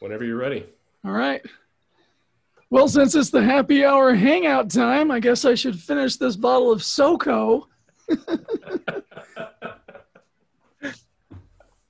[0.00, 0.66] Whenever you're ready.
[1.04, 1.40] All right.
[2.70, 6.72] Well, since it's the happy hour hangout time, I guess I should finish this bottle
[6.72, 7.66] of SoCo.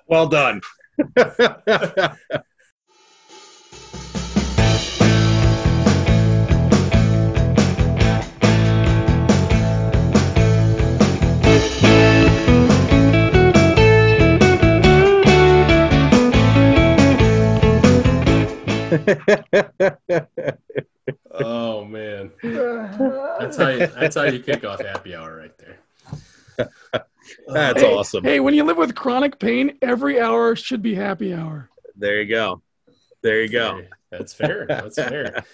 [0.06, 0.60] well done.
[21.32, 25.78] oh man, that's how you, that's how you kick off happy hour right there.
[27.48, 28.24] That's hey, awesome.
[28.24, 31.70] Hey, when you live with chronic pain, every hour should be happy hour.
[31.96, 32.62] There you go.
[33.22, 33.82] There you go.
[34.10, 34.66] That's fair.
[34.68, 35.44] That's fair.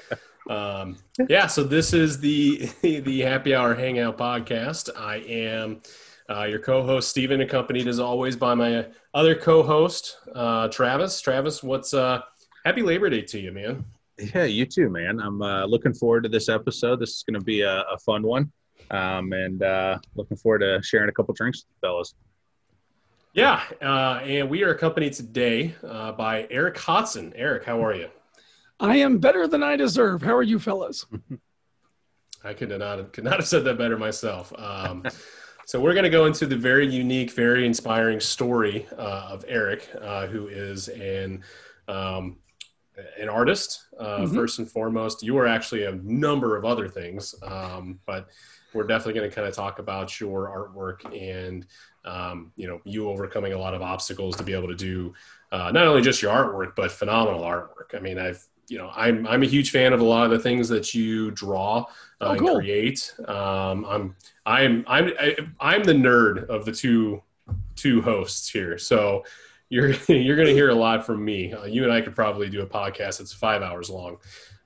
[0.49, 0.97] Um,
[1.29, 1.47] yeah.
[1.47, 4.91] So this is the the happy hour hangout podcast.
[4.97, 5.83] I am.
[6.29, 11.21] Uh, your co-host Stephen, accompanied as always by my other co-host uh, Travis.
[11.21, 12.23] Travis, what's uh,
[12.65, 13.85] happy Labor Day to you, man?
[14.19, 15.19] Yeah, you too, man.
[15.19, 17.01] I'm uh, looking forward to this episode.
[17.01, 18.53] This is going to be a, a, fun one,
[18.91, 22.15] um, and uh, looking forward to sharing a couple drinks with the fellas.
[23.33, 27.33] Yeah, uh, and we are accompanied today uh, by Erik Hodson.
[27.35, 28.11] Erik, how are you?
[28.79, 30.21] I am better than I deserve.
[30.21, 31.07] How are you, fellas?
[32.45, 34.53] I could not have, could not have said that better myself.
[34.59, 35.05] Um,
[35.67, 39.89] so we're going to go into the very unique, very inspiring story uh, of Erik,
[40.01, 41.43] uh, who is an
[41.87, 42.39] um,
[43.19, 44.35] an artist uh, mm-hmm.
[44.35, 45.23] first and foremost.
[45.23, 48.29] You are actually a number of other things, um, but
[48.73, 51.67] we're definitely going to kind of talk about your artwork and
[52.05, 55.13] um, you know you overcoming a lot of obstacles to be able to do
[55.53, 57.95] uh, not only just your artwork but phenomenal artwork.
[57.95, 60.39] I mean, I've you know I'm I'm a huge fan of a lot of the
[60.39, 61.85] things that you draw uh,
[62.21, 62.49] oh, cool.
[62.49, 63.15] and create.
[63.27, 67.23] Um, I'm I'm I'm I'm the nerd of the two
[67.77, 69.25] two hosts here, so
[69.71, 71.55] you're you're going to hear a lot from me.
[71.55, 74.19] Uh, you and I could probably do a podcast that's five hours long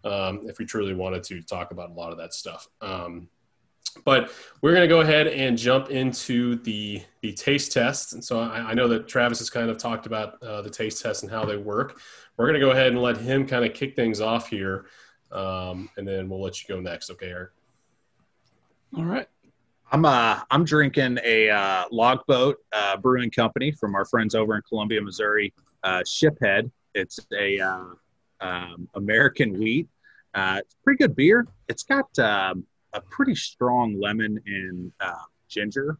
[0.02, 2.68] um, if we truly wanted to talk about a lot of that stuff.
[2.80, 3.28] Um,
[4.04, 8.14] but we're going to go ahead and jump into the the taste test.
[8.14, 11.00] And so I, I know that Travis has kind of talked about uh, the taste
[11.02, 12.00] test and how they work.
[12.36, 14.86] We're going to go ahead and let him kind of kick things off here,
[15.30, 17.10] um, and then we'll let you go next.
[17.10, 17.50] Okay, Erik.
[18.96, 19.28] All right.
[19.94, 24.62] I'm uh I'm drinking a uh, logboat uh, brewing company from our friends over in
[24.68, 25.54] Columbia, Missouri.
[25.84, 26.68] Uh, Shiphead.
[26.96, 27.84] It's a uh,
[28.40, 29.88] um, American wheat.
[30.34, 31.46] Uh, it's pretty good beer.
[31.68, 35.96] It's got um, a pretty strong lemon and uh, ginger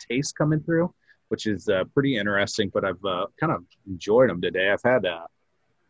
[0.00, 0.92] taste coming through,
[1.28, 2.68] which is uh, pretty interesting.
[2.74, 4.72] But I've uh, kind of enjoyed them today.
[4.72, 5.28] I've had, uh,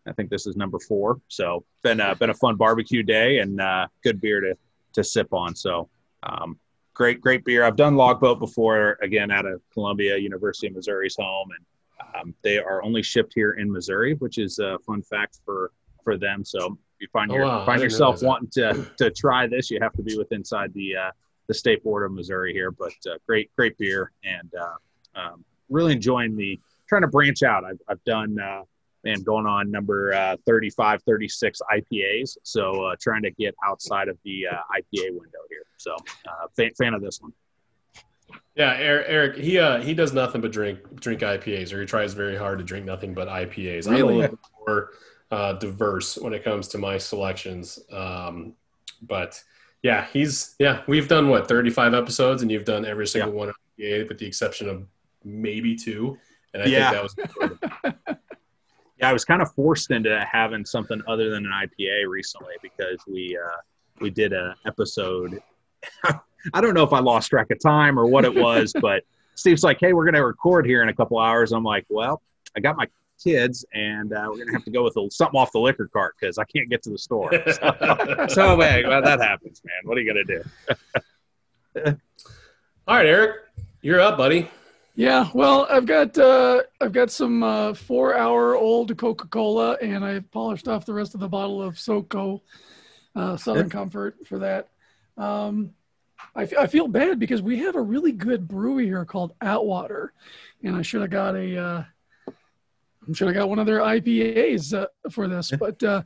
[0.06, 3.62] I think this is number four, so been uh, been a fun barbecue day and
[3.62, 4.58] uh, good beer to
[4.92, 5.56] to sip on.
[5.56, 5.88] So
[6.22, 6.58] um,
[7.00, 7.64] great, great beer.
[7.64, 11.64] I've done Logboat before, again out of Columbia University of Missouri's home, and
[12.14, 15.72] um, they are only shipped here in Missouri, which is a fun fact for
[16.04, 16.44] for them.
[16.44, 17.64] So if you find oh, your, wow.
[17.64, 21.10] find yourself wanting to to try this, you have to be with inside the uh,
[21.46, 22.70] the state board of Missouri here.
[22.70, 27.64] But uh, great, great beer, and uh, um, really enjoying the trying to branch out.
[27.64, 28.64] I've, I've done uh,
[29.04, 32.36] and going on number uh, 35, 36 IPAs.
[32.42, 35.64] So uh, trying to get outside of the uh, IPA window here.
[35.78, 37.32] So uh, fan, fan of this one.
[38.54, 42.36] Yeah, Erik, he uh, he does nothing but drink drink IPAs, or he tries very
[42.36, 43.88] hard to drink nothing but IPAs.
[43.88, 44.00] Really?
[44.00, 44.90] I'm a little more
[45.30, 48.54] uh, diverse when it comes to my selections, um,
[49.02, 49.42] but
[49.82, 50.82] yeah, he's yeah.
[50.86, 53.38] We've done what 35 episodes, and you've done every single yeah.
[53.38, 54.86] one IPA, with the exception of
[55.24, 56.18] maybe two,
[56.52, 56.90] and I yeah.
[56.90, 58.16] think that was.
[59.00, 62.98] Yeah, I was kind of forced into having something other than an IPA recently because
[63.06, 63.56] we uh,
[64.00, 65.40] we did an episode.
[66.04, 69.02] I don't know if I lost track of time or what it was, but
[69.36, 72.20] Steve's like, "Hey, we're going to record here in a couple hours." I'm like, "Well,
[72.54, 72.86] I got my
[73.22, 75.88] kids, and uh, we're going to have to go with a, something off the liquor
[75.90, 79.76] cart because I can't get to the store." So, so man, well, that happens, man.
[79.84, 80.42] What are you going to
[81.84, 81.98] do?
[82.86, 83.36] All right, Erik,
[83.80, 84.50] you're up, buddy.
[84.96, 90.04] Yeah, well, I've got uh, I've got some uh, four hour old Coca Cola, and
[90.04, 92.40] I polished off the rest of the bottle of SoCo
[93.14, 94.68] uh, Southern Comfort for that.
[95.16, 95.72] Um,
[96.34, 100.12] I, f- I feel bad because we have a really good brewery here called Atwater,
[100.62, 101.84] and I should have got a uh,
[103.08, 106.02] I should have got one of their IPAs uh, for this, but uh,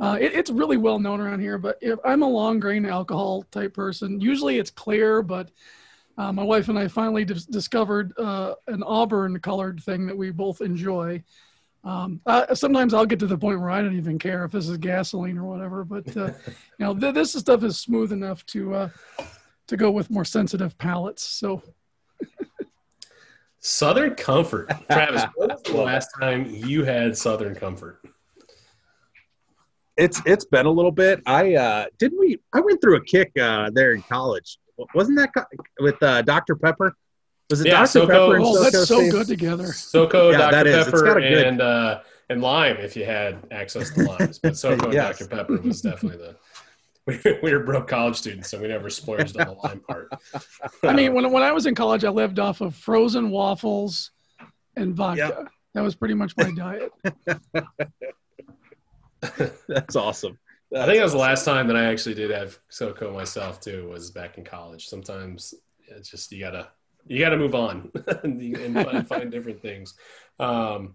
[0.00, 1.56] uh, it, it's really well known around here.
[1.56, 5.50] But if I'm a long grain alcohol type person, usually it's clear, but
[6.16, 10.30] uh, my wife and I finally dis- discovered uh, an auburn colored thing that we
[10.30, 11.22] both enjoy.
[11.82, 14.68] Um, uh, sometimes I'll get to the point where I don't even care if this
[14.68, 16.30] is gasoline or whatever, but uh,
[16.78, 18.88] you know th- this stuff is smooth enough to uh,
[19.66, 21.22] to go with more sensitive palates.
[21.22, 21.62] So.
[23.58, 25.24] Southern Comfort, Travis.
[25.36, 28.02] When was the last time you had Southern Comfort?
[29.96, 31.22] It's it's been a little bit.
[31.24, 34.58] I uh didn't we I went through a kick uh there in college.
[34.94, 35.44] Wasn't that co-
[35.80, 36.56] with uh Dr.
[36.56, 36.94] Pepper?
[37.50, 37.86] Was it Yeah, Dr.
[37.86, 39.12] Soko- Pepper and Oh, that's so Safe?
[39.12, 39.64] good together.
[39.64, 40.50] SoCo, Yeah, Dr.
[40.52, 40.76] that is.
[40.76, 42.00] It's Pepper, good- and uh,
[42.30, 44.38] and lime if you had access to limes.
[44.42, 45.20] But SoCo Yes.
[45.20, 45.36] and Dr.
[45.36, 46.36] Pepper was definitely the.
[47.06, 50.08] We, we were broke college students, so we never splurged on the lime part.
[50.82, 54.10] I mean, when when I was in college, I lived off of frozen waffles
[54.76, 55.46] and vodka.
[55.74, 56.92] That was pretty much my diet.
[59.68, 60.38] That's awesome.
[60.72, 63.88] I think that was the last time that I actually did have SoCo myself too.
[63.88, 64.88] Was back in college.
[64.88, 65.54] Sometimes
[65.86, 66.68] it's just you gotta
[67.06, 67.90] you gotta move on
[68.22, 69.94] and, and find, different things.
[70.38, 70.94] Um,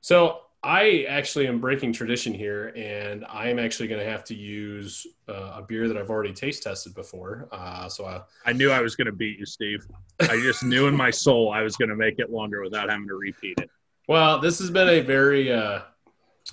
[0.00, 4.34] so I actually am breaking tradition here, and I am actually going to have to
[4.34, 7.48] use uh, a beer that I've already taste tested before.
[7.52, 9.86] Uh, so I, I knew I was going to beat you, Steve.
[10.20, 13.06] I just knew in my soul I was going to make it longer without having
[13.06, 13.70] to repeat it.
[14.08, 15.82] Well, this has been a very uh,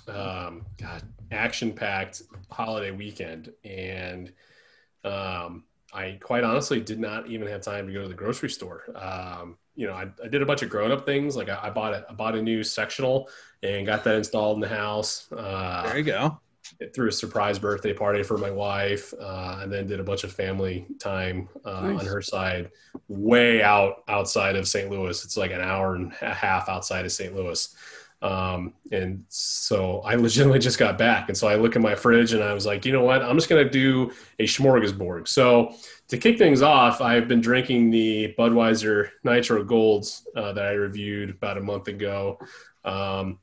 [0.06, 1.02] um, God
[1.34, 4.32] action-packed holiday weekend, and
[5.04, 8.84] um, I quite honestly did not even have time to go to the grocery store.
[8.96, 11.36] Um, you know, I, I did a bunch of grown-up things.
[11.36, 13.28] Like I, I bought a, I bought a new sectional
[13.62, 15.30] and got that installed in the house.
[15.32, 16.40] Uh, There you go.
[16.80, 20.24] It threw a surprise birthday party for my wife, uh, and then did a bunch
[20.24, 22.00] of family time uh, Nice.
[22.00, 22.70] on her side,
[23.08, 24.90] way out outside of St.
[24.90, 25.24] Louis.
[25.24, 27.36] It's like an hour and a half outside of St.
[27.36, 27.76] Louis.
[28.24, 31.28] Um, and so I legitimately just got back.
[31.28, 33.22] And so I look at my fridge and I was like, you know what?
[33.22, 35.28] I'm just going to do a smorgasbord.
[35.28, 35.74] So
[36.08, 41.30] to kick things off, I've been drinking the Budweiser Nitro Golds uh, that I reviewed
[41.30, 42.38] about a month ago.
[42.82, 43.40] Um,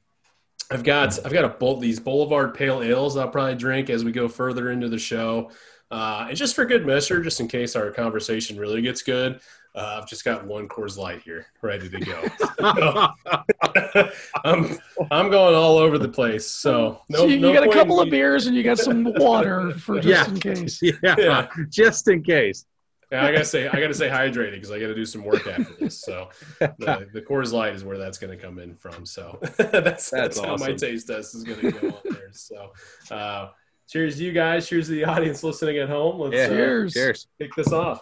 [0.72, 4.12] I've got I've got a bolt these Boulevard Pale Ales I'll probably drink as we
[4.12, 5.52] go further into the show,
[5.92, 9.42] uh, and just for good measure, just in case our conversation really gets good,
[9.76, 12.28] uh, I've just got one Coors Light here ready to go.
[14.44, 14.78] I'm
[15.12, 17.20] I'm going all over the place, so no.
[17.20, 20.00] so you, you no got a couple of beers and you got some water for
[20.00, 20.34] just Yeah.
[20.34, 20.80] in case.
[20.82, 21.48] yeah, Yeah.
[21.70, 22.66] just in case.
[23.12, 25.74] Yeah, I gotta say I gotta say hydrated because I gotta do some work after
[25.80, 26.00] this.
[26.00, 26.30] So
[26.60, 29.06] the, the Coors Light is where that's gonna come in from.
[29.06, 32.30] So that's that's, how my taste test is gonna go on there.
[32.32, 32.72] So
[33.14, 33.50] uh,
[33.90, 34.70] cheers to you guys.
[34.70, 36.22] Cheers to the audience listening at home.
[36.22, 36.44] Let's Yeah.
[36.44, 36.94] uh, Cheers.
[36.94, 37.28] Cheers.
[37.38, 38.02] kick this off.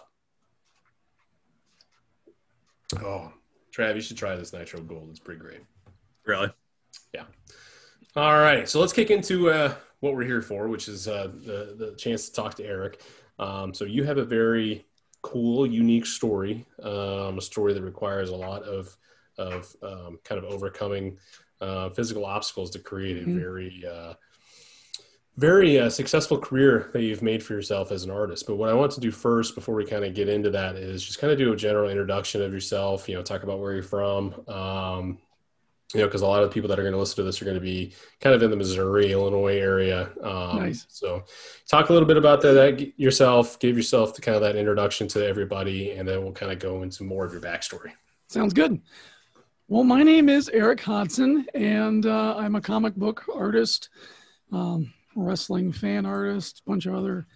[2.98, 3.32] Oh,
[3.74, 5.08] Trav, you should try this Nitro Gold.
[5.10, 5.60] It's pretty great.
[6.26, 6.52] Really?
[7.14, 7.24] Yeah.
[8.16, 11.74] All right, so let's kick into uh, what we're here for, which is uh, the
[11.78, 13.02] the chance to talk to Erik.
[13.38, 14.84] Um, so you have a very
[15.22, 18.96] cool, unique story, um, a story that requires a lot of
[19.38, 21.18] of um, kind of overcoming
[21.60, 23.38] uh, physical obstacles to create a Mhm.
[23.38, 24.14] very uh,
[25.40, 28.46] very uh, successful career that you've made for yourself as an artist.
[28.46, 31.02] But what I want to do first, before we kind of get into that, is
[31.02, 33.08] just kind of do a general introduction of yourself.
[33.08, 34.34] You know, talk about where you're from.
[34.46, 35.18] Um,
[35.94, 37.40] you know, because a lot of the people that are going to listen to this
[37.40, 40.10] are going to be kind of in the Missouri, Illinois area.
[40.22, 40.86] Um, Nice.
[40.88, 41.24] So,
[41.68, 43.58] talk a little bit about that, that yourself.
[43.58, 46.82] Give yourself the kind of that introduction to everybody, and then we'll kind of go
[46.82, 47.92] into more of your backstory.
[48.28, 48.80] Sounds good.
[49.68, 53.88] Well, my name is Erik Hodson, and uh, I'm a comic book artist,
[54.52, 57.26] um, wrestling fan artist, bunch of other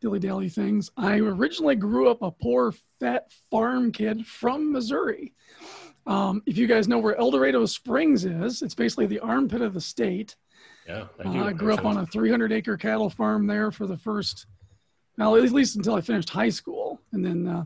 [0.00, 0.90] dilly dally things.
[0.96, 5.34] I originally grew up a poor, fat farm kid from Missouri.
[6.06, 9.74] Um, if you guys know where El Dorado Springs is, it's basically the armpit of
[9.74, 10.36] the state.
[10.88, 14.46] Yeah, Uh, I grew up on a 300 acre cattle farm there for the first,
[15.18, 17.64] well, at least until I finished high school, and then uh,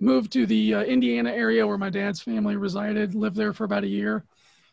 [0.00, 3.14] moved to the uh, Indiana area where my dad's family resided.
[3.14, 4.24] Lived there for about a year,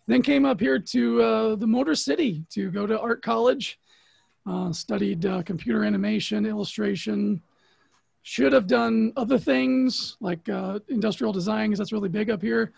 [0.07, 3.79] then came up here to uh, the Motor City to go to art college.
[4.49, 7.39] Uh, studied uh, computer animation, illustration.
[8.23, 12.71] Should have done other things like uh, industrial design, because that's really big up here.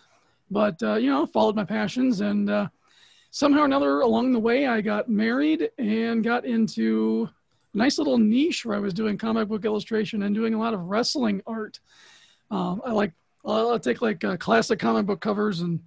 [0.49, 2.49] But uh, you know, followed my passions and.
[2.49, 2.67] Uh,
[3.33, 7.29] somehow or another along the way i got married and got into
[7.73, 10.73] a nice little niche where i was doing comic book illustration and doing a lot
[10.73, 11.79] of wrestling art
[12.51, 13.13] um, i like
[13.45, 15.79] i'll, take like uh, classic comic book covers and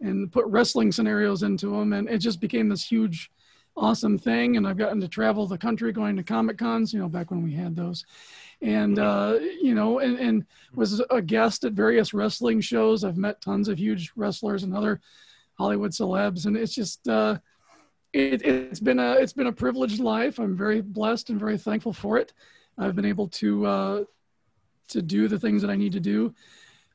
[0.00, 3.30] and put wrestling scenarios into them and it just became this huge
[3.78, 7.08] awesome thing and i've gotten to travel the country going to comic cons you know
[7.08, 8.04] back when we had those
[8.60, 10.44] and uh, you know and, and
[10.74, 15.00] was a guest at various wrestling shows i've met tons of huge wrestlers and other
[15.58, 17.38] Hollywood celebs, and it's just uh,
[18.12, 20.38] it, it's been a it's been a privileged life.
[20.38, 22.32] I'm very blessed and very thankful for it.
[22.78, 24.04] I've been able to uh,
[24.88, 26.32] to do the things that I need to do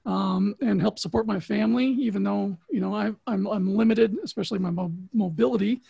[0.05, 4.59] um, and help support my family, even though you know I, I'm I'm limited, especially
[4.59, 5.81] my mo- mobility.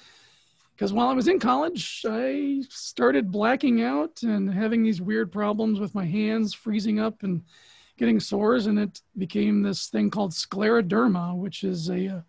[0.84, 5.80] Because while I was in college, I started blacking out and having these weird problems
[5.80, 7.42] with my hands freezing up and
[7.98, 12.22] getting sores, and it became this thing called scleroderma, which is a uh,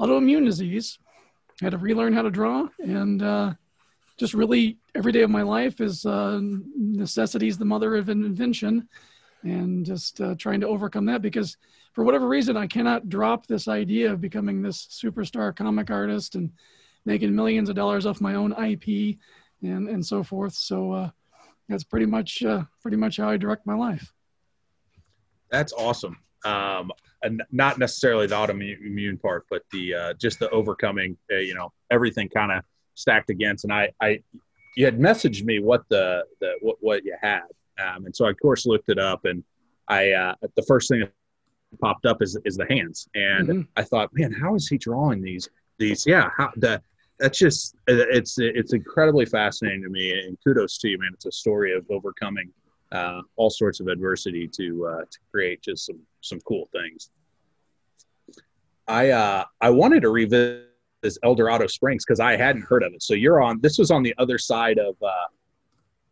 [0.00, 0.98] autoimmune disease.
[1.60, 3.52] I had to relearn how to draw, and uh,
[4.18, 6.40] just really every day of my life is uh,
[6.76, 8.88] necessity is the mother of invention,
[9.44, 11.56] and just uh, trying to overcome that because
[11.92, 16.50] for whatever reason I cannot drop this idea of becoming this superstar comic artist and
[17.04, 19.18] making millions of dollars off my own IP
[19.62, 20.54] and and so forth.
[20.54, 21.10] So uh,
[21.68, 24.12] that's pretty much uh, pretty much how I direct my life.
[25.50, 26.18] That's awesome.
[26.44, 26.90] Um,
[27.22, 31.16] and not necessarily the autoimmune part, but the uh, just the overcoming.
[31.30, 33.64] Uh, you know, everything kind of stacked against.
[33.64, 34.22] And I, I,
[34.76, 37.42] you had messaged me what the the what, what you had,
[37.80, 39.44] um, and so I of course looked it up, and
[39.88, 41.12] I uh, the first thing that
[41.80, 43.60] popped up is is the hands, and mm-hmm.
[43.76, 46.04] I thought, man, how is he drawing these these?
[46.06, 46.82] Yeah, how the
[47.22, 51.10] that's just it's it's incredibly fascinating to me, and kudos to you, man.
[51.14, 52.50] It's a story of overcoming
[52.90, 57.10] uh, all sorts of adversity to uh, to create just some some cool things.
[58.88, 60.66] I uh, I wanted to revisit
[61.00, 63.02] this El Dorado Springs because I hadn't heard of it.
[63.04, 63.60] So you're on.
[63.60, 65.10] This was on the other side of uh,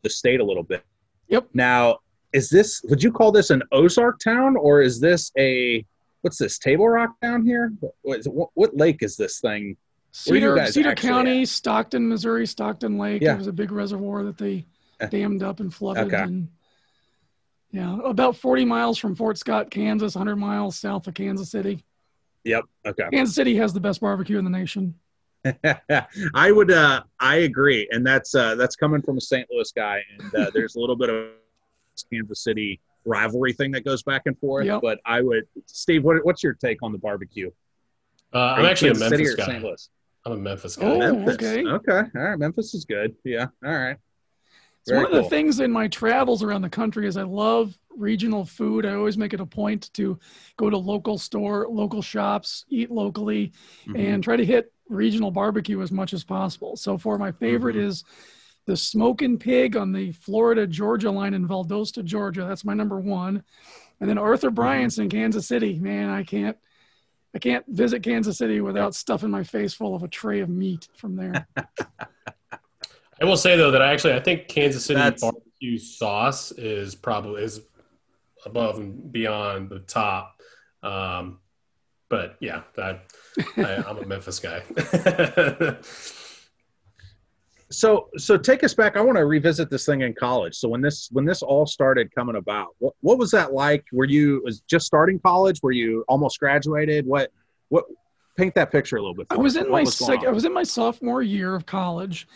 [0.02, 0.84] the state a little bit.
[1.26, 1.48] Yep.
[1.54, 1.98] Now,
[2.32, 2.82] is this?
[2.84, 5.84] Would you call this an Ozark town, or is this a
[6.20, 7.72] what's this Table Rock down here?
[8.02, 8.24] What,
[8.54, 9.76] what lake is this thing?
[10.12, 11.48] Cedar Cedar County, at?
[11.48, 13.22] Stockton, Missouri, Stockton Lake.
[13.22, 13.34] Yeah.
[13.34, 14.66] It was a big reservoir that they
[15.10, 16.12] dammed up and flooded.
[16.12, 16.22] Okay.
[16.22, 16.48] And,
[17.70, 21.84] yeah, about 40 miles from Fort Scott, Kansas, 100 miles south of Kansas City.
[22.44, 22.64] Yep.
[22.86, 23.04] Okay.
[23.12, 24.94] Kansas City has the best barbecue in the nation.
[26.34, 26.70] I would.
[26.70, 29.48] Uh, I agree, and that's uh, that's coming from a St.
[29.50, 31.28] Louis guy, and uh, there's a little bit of
[32.12, 34.66] Kansas City rivalry thing that goes back and forth.
[34.66, 34.82] Yep.
[34.82, 37.50] But I would, Steve, what, what's your take on the barbecue?
[38.32, 39.46] Uh, I'm actually Kansas a Memphis guy.
[39.46, 39.64] St.
[39.64, 39.88] Louis?
[40.26, 40.86] I'm a Memphis guy.
[40.86, 41.34] Oh, Memphis.
[41.34, 41.64] okay.
[41.64, 42.02] Okay.
[42.14, 42.38] All right.
[42.38, 43.14] Memphis is good.
[43.24, 43.46] Yeah.
[43.64, 43.96] All right.
[44.82, 45.22] It's one of cool.
[45.22, 48.86] the things in my travels around the country is I love regional food.
[48.86, 50.18] I always make it a point to
[50.56, 53.52] go to local store, local shops, eat locally,
[53.86, 53.96] mm-hmm.
[53.96, 56.76] and try to hit regional barbecue as much as possible.
[56.76, 57.88] So for my favorite mm-hmm.
[57.88, 58.04] is
[58.66, 62.44] the Smoking Pig on the Florida Georgia line in Valdosta, Georgia.
[62.44, 63.42] That's my number one.
[64.00, 64.54] And then Arthur mm-hmm.
[64.54, 65.02] Bryant's mm-hmm.
[65.04, 65.78] in Kansas City.
[65.78, 66.56] Man, I can't
[67.34, 70.88] I can't visit Kansas City without stuffing my face full of a tray of meat
[70.96, 71.46] from there.
[73.22, 75.22] I will say though that I actually I think Kansas City That's...
[75.22, 77.60] barbecue sauce is probably is
[78.44, 80.40] above and beyond the top.
[80.82, 81.38] Um,
[82.08, 82.98] but yeah, I,
[83.56, 84.62] I, I'm a Memphis guy.
[87.70, 88.96] so so take us back.
[88.96, 90.56] I want to revisit this thing in college.
[90.56, 93.84] So when this when this all started coming about, what what was that like?
[93.92, 95.60] Were you was just starting college?
[95.62, 97.06] Were you almost graduated?
[97.06, 97.30] What
[97.68, 97.84] what
[98.36, 99.26] paint that picture a little bit?
[99.30, 102.26] I was in my was sec- I was in my sophomore year of college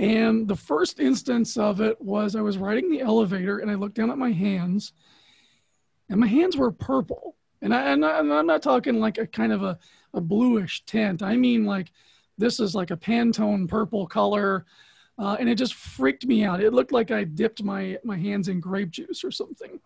[0.00, 3.96] and the first instance of it was I was riding the elevator and I looked
[3.96, 4.94] down at my hands,
[6.08, 7.36] and my hands were purple.
[7.60, 9.78] And, I, and, I, am not talking like a kind of a,
[10.14, 11.22] a bluish tint.
[11.22, 11.92] I mean, like
[12.40, 14.64] this is like a Pantone purple color.
[15.18, 16.62] Uh, and it just freaked me out.
[16.62, 19.78] It looked like I dipped my, my hands in grape juice or something.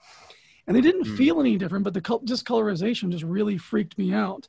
[0.66, 1.16] And they didn't mm.
[1.16, 4.48] feel any different, but the discolorization just really freaked me out.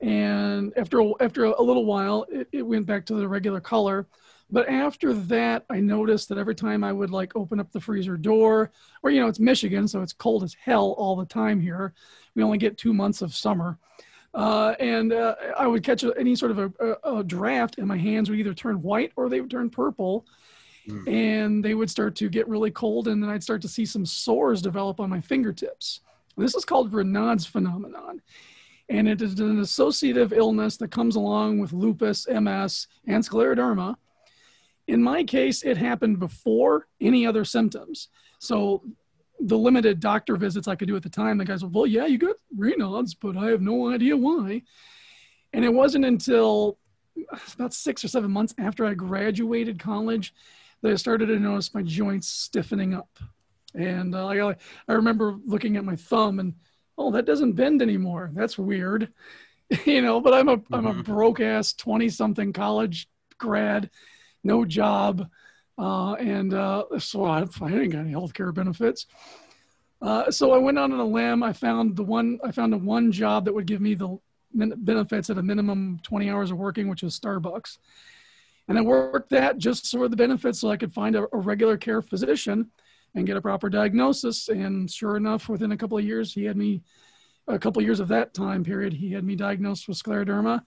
[0.00, 4.06] And after, after a little while, it, it went back to the regular color.
[4.50, 8.16] But after that, I noticed that every time I would like open up the freezer
[8.16, 8.70] door,
[9.02, 11.92] or you know, it's Michigan, so it's cold as hell all the time here.
[12.36, 13.78] We only get two months of summer.
[14.34, 17.86] Uh, and uh, I would catch a, any sort of a, a, a, draft, and
[17.86, 20.26] my hands would either turn white or they would turn purple,
[20.88, 21.06] mm.
[21.06, 24.04] and they would start to get really cold, and then I'd start to see some
[24.04, 26.00] sores develop on my fingertips.
[26.36, 28.20] This is called Raynaud's phenomenon,
[28.88, 33.96] and it is an associative illness that comes along with lupus, MS, and scleroderma,
[34.86, 38.08] in my case, it happened before any other symptoms.
[38.38, 38.82] So
[39.40, 42.06] the limited doctor visits I could do at the time, the guys said, well, yeah,
[42.06, 44.62] you got Raynaud's, but I have no idea why.
[45.52, 46.78] And it wasn't until
[47.54, 50.34] about six or seven months after I graduated college
[50.82, 53.18] that I started to notice my joints stiffening up.
[53.74, 54.56] And uh, I,
[54.88, 56.54] I remember looking at my thumb and,
[56.96, 58.30] oh, that doesn't bend anymore.
[58.34, 59.12] That's weird.
[59.84, 60.74] you know, but I'm a, mm-hmm.
[60.74, 61.02] I'm a mm-hmm.
[61.02, 63.90] broke ass 20 something college grad
[64.44, 65.28] no job,
[65.78, 69.06] uh, and uh, so I, I didn't get any health care benefits.
[70.00, 71.42] Uh, so I went out on a limb.
[71.42, 72.38] I found the one.
[72.44, 74.18] I found the one job that would give me the
[74.52, 77.78] benefits at a minimum 20 hours of working, which was Starbucks.
[78.68, 81.76] And I worked that just for the benefits, so I could find a, a regular
[81.76, 82.70] care physician
[83.14, 84.48] and get a proper diagnosis.
[84.48, 86.82] And sure enough, within a couple of years, he had me.
[87.46, 90.62] A couple of years of that time period, he had me diagnosed with scleroderma.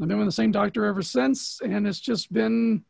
[0.00, 2.84] I've been with the same doctor ever since, and it's just been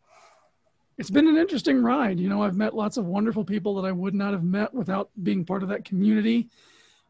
[0.99, 2.19] it's been an interesting ride.
[2.19, 5.11] You know, I've met lots of wonderful people that I would not have met without
[5.23, 6.49] being part of that community.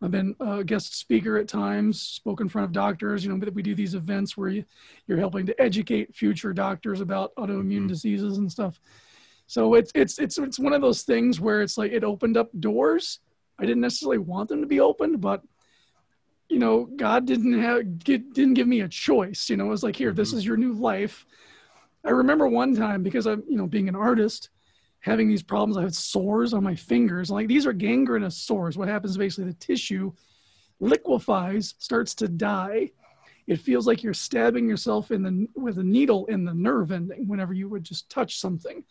[0.00, 3.25] I've been a guest speaker at times, spoke in front of doctors.
[3.25, 4.64] You know, we do these events where you,
[5.07, 7.88] you're helping to educate future doctors about autoimmune Mhm.
[7.88, 8.80] diseases and stuff.
[9.47, 12.50] So it's it's it's it's one of those things where it's like it opened up
[12.61, 13.21] doors.
[13.59, 15.42] I didn't necessarily want them to be opened, but
[16.49, 19.49] you know, God didn't have didn't give me a choice.
[19.50, 20.37] You know, it was like, here, this Mhm.
[20.37, 21.26] is your new life.
[22.05, 24.50] I remember one time because I'm, you know, being an artist,
[25.00, 25.76] having these problems.
[25.76, 27.31] I had sores on my fingers.
[27.31, 28.76] Like these are gangrenous sores.
[28.76, 30.12] What happens basically, the tissue
[30.81, 32.90] liquefies, starts to die.
[33.47, 37.26] It feels like you're stabbing yourself in the with a needle in the nerve ending
[37.26, 38.85] whenever you would just touch something.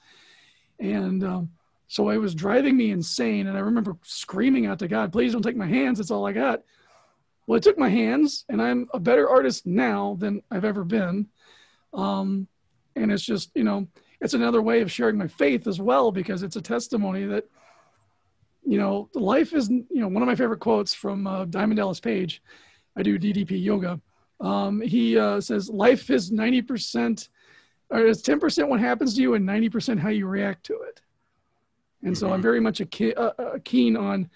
[0.79, 1.49] And um,
[1.87, 3.47] so it was driving me insane.
[3.47, 5.99] And I remember screaming out to God, please don't take my hands.
[5.99, 6.63] It's all I got.
[7.45, 11.27] Well, it took my hands, and I'm a better artist now than I've ever been.
[11.93, 12.47] Um,
[12.97, 13.87] and it's just, you know,
[14.21, 17.45] it's another way of sharing my faith as well, because it's a testimony that,
[18.65, 21.99] you know, life is, you know, one of my favorite quotes from uh, Diamond Dallas
[21.99, 22.41] Page.
[22.97, 24.01] I do DDP yoga.
[24.39, 27.29] Um, he uh, says, life is 90%,
[27.89, 31.01] or it's 10% what happens to you and 90% how you react to it.
[32.03, 32.43] And so I'm Mhm.
[32.43, 34.29] very much a, ke- uh, uh, keen on,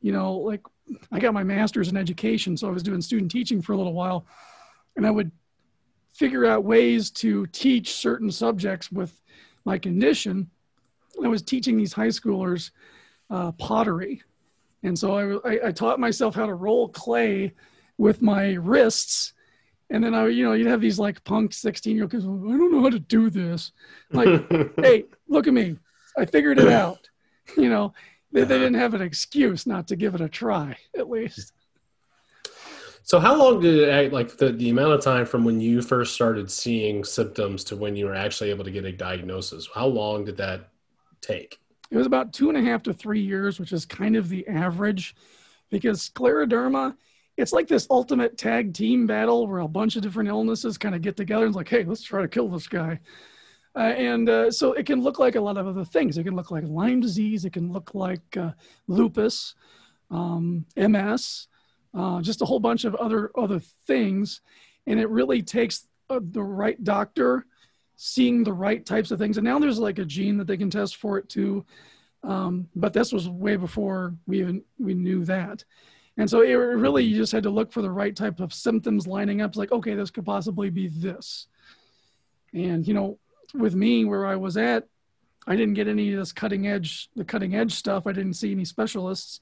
[0.00, 0.60] you know, like
[1.10, 3.94] I got my master's in education, so I was doing student teaching for a little
[3.94, 4.26] while,
[4.96, 5.30] and I would
[6.14, 9.20] figure out ways to teach certain subjects with
[9.64, 10.48] my condition.
[11.22, 12.70] I was teaching these high schoolers
[13.30, 14.22] uh, pottery,
[14.82, 17.52] and so I, I, I taught myself how to roll clay
[17.98, 19.32] with my wrists.
[19.90, 22.26] And then I, you know, you'd have these like punk 16 year old kids, I
[22.26, 23.72] don't know how to do this.
[24.12, 24.28] Like,
[24.82, 25.76] hey, look at me.
[26.18, 27.08] I figured it out.
[27.56, 27.92] You know,
[28.32, 28.64] they, they Uh-huh.
[28.64, 31.52] didn't have an excuse not to give it a try, at least.
[33.06, 35.82] So how long did it act- like the, the amount of time from when you
[35.82, 39.68] first started seeing symptoms to when you were actually able to get a diagnosis?
[39.74, 40.70] How long did that
[41.20, 41.60] take?
[41.90, 44.48] It was about two and a half to three years, which is kind of the
[44.48, 45.14] average
[45.68, 46.96] because scleroderma,
[47.36, 51.02] it's like this ultimate tag team battle where a bunch of different illnesses kind of
[51.02, 52.98] get together and like, hey, let's try to kill this guy.
[53.76, 56.16] Uh, and uh, so it can look like a lot of other things.
[56.16, 57.44] It can look like Lyme disease.
[57.44, 58.52] It can look like uh,
[58.86, 59.56] lupus,
[60.10, 61.48] um, MS,
[61.94, 64.40] uh, just a whole bunch of other other things.
[64.86, 67.46] And it really takes uh, the right doctor
[67.96, 69.36] seeing the right types of things.
[69.38, 71.64] And now there's like a gene that they can test for it too.
[72.22, 75.64] Um, but this was way before we even we knew that.
[76.16, 79.06] And so it really you just had to look for the right type of symptoms
[79.06, 79.50] lining up.
[79.50, 81.48] It's like, okay, this could possibly be this.
[82.52, 83.18] And you know,
[83.52, 84.88] with me where I was at,
[85.46, 88.06] I didn't get any of this cutting edge, the cutting edge stuff.
[88.06, 89.40] I didn't see any specialists.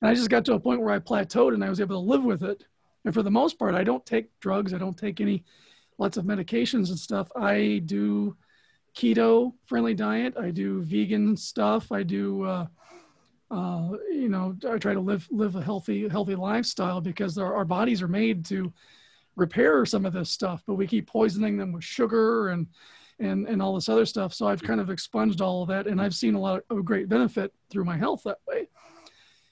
[0.00, 2.10] And I just got to a point where I plateaued and I was able to
[2.10, 2.64] live with it.
[3.04, 4.74] And for the most part, I don't take drugs.
[4.74, 5.44] I don't take any
[5.98, 7.30] lots of medications and stuff.
[7.36, 8.36] I do
[8.96, 10.34] keto friendly diet.
[10.38, 11.92] I do vegan stuff.
[11.92, 12.66] I do, uh,
[13.50, 17.64] uh, you know, I try to live live a healthy healthy lifestyle because our, our
[17.64, 18.72] bodies are made to
[19.36, 22.66] repair some of this stuff, but we keep poisoning them with sugar and
[23.20, 24.34] and and all this other stuff.
[24.34, 27.08] So I've kind of expunged all of that, and I've seen a lot of great
[27.08, 28.68] benefit through my health that way.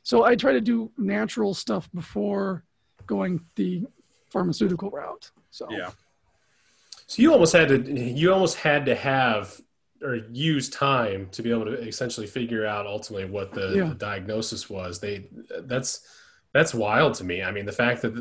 [0.04, 2.62] So I try to do natural stuff before
[3.06, 3.84] going the
[4.30, 5.30] pharmaceutical route.
[5.50, 5.90] So Yeah.
[7.06, 9.60] So you almost had to you almost had to have
[10.02, 13.88] or use time to be able to essentially figure out ultimately what the, Yeah.
[13.88, 15.00] the diagnosis was.
[15.00, 15.28] They
[15.62, 16.06] that's
[16.52, 17.42] that's wild to me.
[17.42, 18.14] I mean, the fact that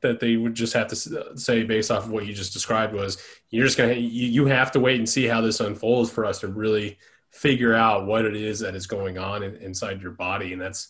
[0.00, 0.96] that they would just have to
[1.38, 3.18] say based off of what you just described was
[3.50, 6.40] you're just gonna you, you have to wait and see how this unfolds for us
[6.40, 6.98] to really
[7.30, 10.88] figure out what it is that is going on in, inside your body, and that's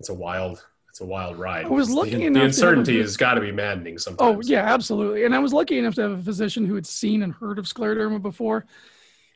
[0.00, 1.66] it's a wild it's a wild ride.
[1.66, 3.96] I was The- lucky the, enough to have a uncertainty has got to be maddening
[3.96, 4.46] sometimes.
[4.48, 5.24] Oh yeah, absolutely.
[5.24, 7.66] And I was lucky enough to have a physician who had seen and heard of
[7.66, 8.66] scleroderma before.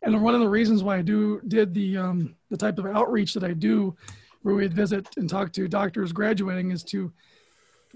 [0.03, 3.35] And one of the reasons why I do did the um, the type of outreach
[3.35, 3.95] that I do,
[4.43, 7.13] where we'd visit and talk to doctors graduating, is to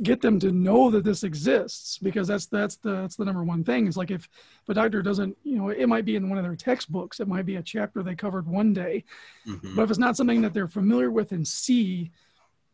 [0.05, 3.65] get them to know that this exists because that's that's the that's the number one
[3.65, 3.89] thing.
[3.89, 4.29] Is like if,
[4.63, 7.27] if a doctor doesn't, you know, it might be in one of their textbooks, it
[7.27, 9.03] might be a chapter they covered one day,
[9.49, 9.75] Mhm.
[9.75, 12.13] but if it's not something that they're familiar with and see,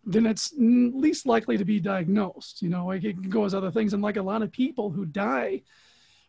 [0.07, 2.63] then it's least likely to be diagnosed.
[2.63, 3.93] You know, like it can go as other things.
[3.93, 5.63] And like a lot of people who die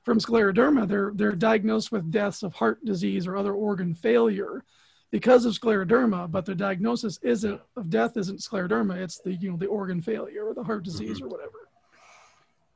[0.03, 4.63] from scleroderma, they're they're diagnosed with deaths of heart disease or other organ failure
[5.11, 9.57] because of scleroderma, but the diagnosis isn't of death isn't scleroderma, it's the you know
[9.57, 11.69] the organ failure or the heart disease or whatever.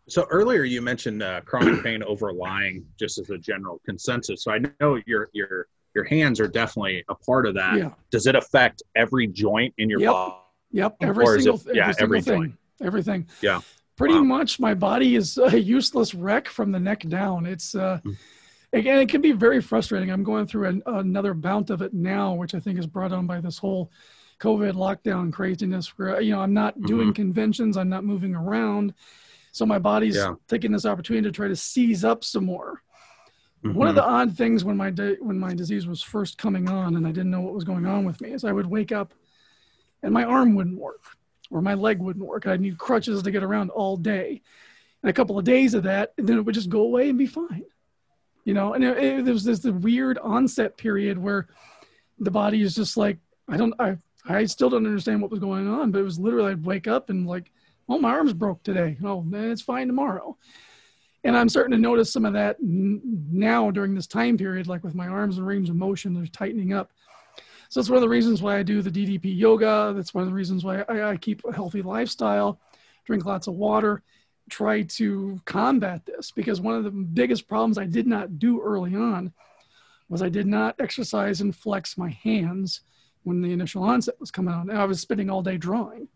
[0.07, 4.43] So earlier you mentioned uh, chronic pain overlying just as a general consensus.
[4.43, 7.77] So I know your your your hands are definitely a part of that.
[7.77, 7.91] Yeah.
[8.09, 10.11] Does it affect every joint in your Yep.
[10.11, 10.35] body?
[10.71, 12.53] Yep, every Or single, it- every yeah, single every thing, joint.
[12.81, 13.27] everything.
[13.41, 13.61] Yeah.
[13.95, 14.23] Pretty Wow.
[14.23, 17.45] much, my body is a useless wreck from the neck down.
[17.45, 18.15] It's uh, Mm.
[18.73, 20.09] again, it can be very frustrating.
[20.11, 23.27] I'm going through an, another bout of it now, which I think is brought on
[23.27, 23.91] by this whole
[24.39, 28.93] COVID lockdown craziness where, you know, I'm not doing conventions, I'm not moving around.
[29.51, 30.35] So my body's Yeah.
[30.47, 32.81] taking this opportunity to try to seize up some more.
[33.63, 36.95] One of the odd things when my di- when my disease was first coming on
[36.95, 39.13] and I didn't know what was going on with me is I would wake up
[40.03, 41.01] and my arm wouldn't work
[41.51, 42.47] or my leg wouldn't work.
[42.47, 44.41] I'd need crutches to get around all day.
[45.01, 47.17] And a couple of days of that, and then it would just go away and
[47.17, 47.65] be fine.
[48.45, 51.47] You know, and it, it, there was this weird onset period where
[52.19, 55.67] the body is just like, I don't, I, I still don't understand what was going
[55.67, 57.51] on, but it was literally I'd wake up and like,
[57.87, 58.97] oh, my arm's broke today.
[59.03, 60.37] Oh, it's fine tomorrow.
[61.23, 64.95] And I'm starting to notice some of that now during this time period, like with
[64.95, 66.91] my arms and range of motion, they're tightening up.
[67.69, 69.93] So that's one of the reasons why I do the DDP yoga.
[69.95, 72.59] That's one of the reasons why I, I keep a healthy lifestyle,
[73.05, 74.01] drink lots of water,
[74.49, 76.31] try to combat this.
[76.31, 79.31] Because one of the biggest problems I did not do early on
[80.09, 82.81] was I did not exercise and flex my hands
[83.23, 84.71] when the initial onset was coming on.
[84.71, 86.07] And I was spending all day drawing.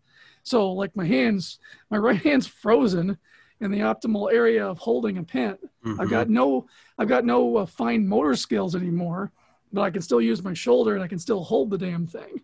[0.42, 3.16] So like my hands, my right hand's frozen
[3.60, 5.56] in the optimal area of holding a pen.
[6.00, 6.66] I've got no,
[6.98, 9.30] I've got no uh, fine motor skills anymore,
[9.74, 12.40] but I can still use my shoulder and I can still hold the damn thing.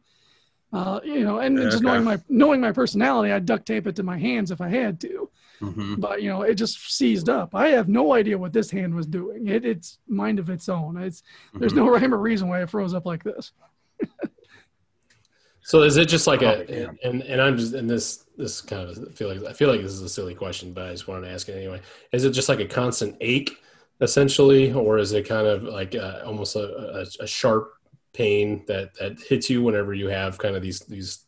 [0.73, 4.03] Uh, you know, and just knowing my knowing my personality, I'd duct tape it to
[4.05, 5.29] my hands if I had to.
[5.61, 6.01] Mhm.
[6.01, 7.55] But you know, it just seized up.
[7.55, 9.49] I have no idea what this hand was doing.
[9.49, 10.97] It, it's mind of its own.
[10.97, 11.23] It's
[11.55, 13.53] there's no rhyme or reason why it froze up like this.
[15.63, 16.87] So is it just like Oh, a yeah.
[17.05, 19.93] and and I'm just and this this kind of feel like I feel like this
[19.93, 21.81] is a silly question, but I just wanted to ask it anyway.
[22.13, 23.57] Is it just like a constant ache
[24.01, 27.73] essentially, or is it kind of like uh, almost a, a, a sharp
[28.13, 31.27] pain that that hits you whenever you have kind of these these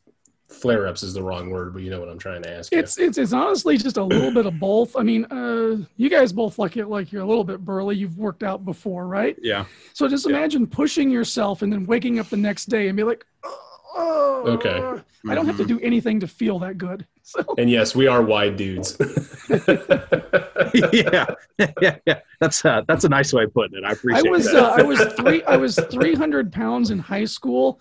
[0.48, 2.72] flare ups is the wrong word, but you know what I'm trying to ask.
[2.72, 2.78] you.
[2.78, 4.94] It's it's it's honestly just a little bit of both.
[4.96, 7.96] I mean, uh, you guys both like it like you're a little bit burly.
[7.96, 9.36] You've worked out before, right?
[9.40, 9.64] Yeah.
[9.94, 10.36] So just Yeah.
[10.36, 15.02] imagine pushing yourself and then waking up the next day and be like, oh, Okay.
[15.28, 17.06] I don't have to do anything to feel that good.
[17.24, 18.96] So and yes, we are wide dudes.
[20.92, 21.26] yeah.
[21.80, 21.96] yeah.
[22.06, 22.20] Yeah.
[22.40, 23.84] That's uh, that's a nice way of putting it.
[23.84, 24.26] I appreciate.
[24.26, 24.62] I appreciate was that.
[24.62, 27.80] uh, I was three I was 300 pounds in high school,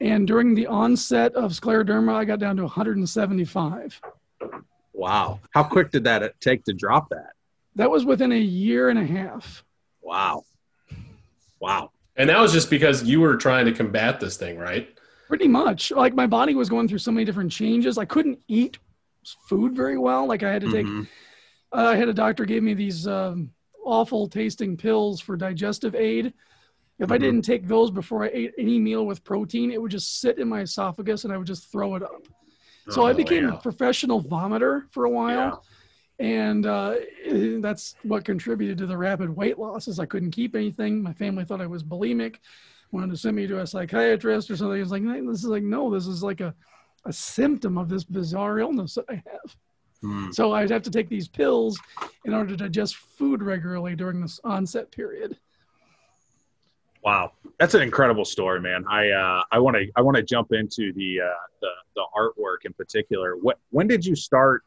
[0.00, 4.00] and during the onset of scleroderma, I got down to 175.
[4.92, 5.40] wow.
[5.52, 7.32] How quick did that take to drop that?
[7.76, 9.64] That was within a year and a half.
[10.02, 10.44] Wow.
[11.60, 11.90] Wow.
[12.16, 14.88] and that was just because you were trying to combat this thing, right?
[15.28, 15.90] Pretty much.
[15.90, 17.96] Like my body was going through so many different changes.
[17.96, 18.78] I couldn't eat
[19.48, 20.26] food very well.
[20.26, 20.86] Like I had to take.
[20.86, 21.08] Mhm.
[21.74, 23.50] Uh, I had a doctor gave me these um,
[23.84, 26.32] awful tasting pills for digestive aid.
[27.00, 27.20] If I Mhm.
[27.20, 30.48] didn't take those before I ate any meal with protein, it would just sit in
[30.48, 32.28] my esophagus and I would just throw it up.
[32.90, 33.54] So I Oh, became yeah.
[33.54, 35.64] a professional vomiter for a while.
[36.20, 39.98] and uh, eh, that's what contributed to the rapid weight losses.
[39.98, 41.02] I couldn't keep anything.
[41.02, 42.36] My family thought I was bulimic,
[42.92, 44.76] wanted to send me to a psychiatrist or something.
[44.78, 46.54] I was like, this is like, no, this is like a,
[47.04, 49.56] a symptom of this bizarre illness that I have.
[50.00, 50.30] Hmm.
[50.32, 51.78] So I'd have to take these pills
[52.24, 55.38] in order to digest food regularly during this onset period.
[57.02, 58.84] Wow, that's an incredible story, man.
[58.88, 61.28] I uh, I want to I want to jump into the uh,
[61.60, 63.36] the the artwork in particular.
[63.36, 64.62] What when did you start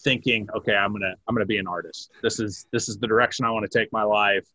[0.00, 0.48] thinking?
[0.56, 2.12] Okay, I'm gonna I'm gonna be an artist.
[2.22, 4.46] This is this is the direction I want to take my life.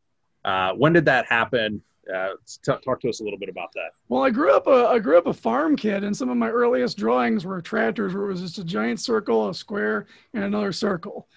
[0.46, 1.82] Uh, when did that happen?
[2.14, 3.92] Uh, t- talk to us a little bit about that.
[4.10, 6.50] Well, I grew up a I grew up a farm kid, and some of my
[6.50, 10.72] earliest drawings were tractors, where it was just a giant circle, a square, and another
[10.72, 11.28] circle.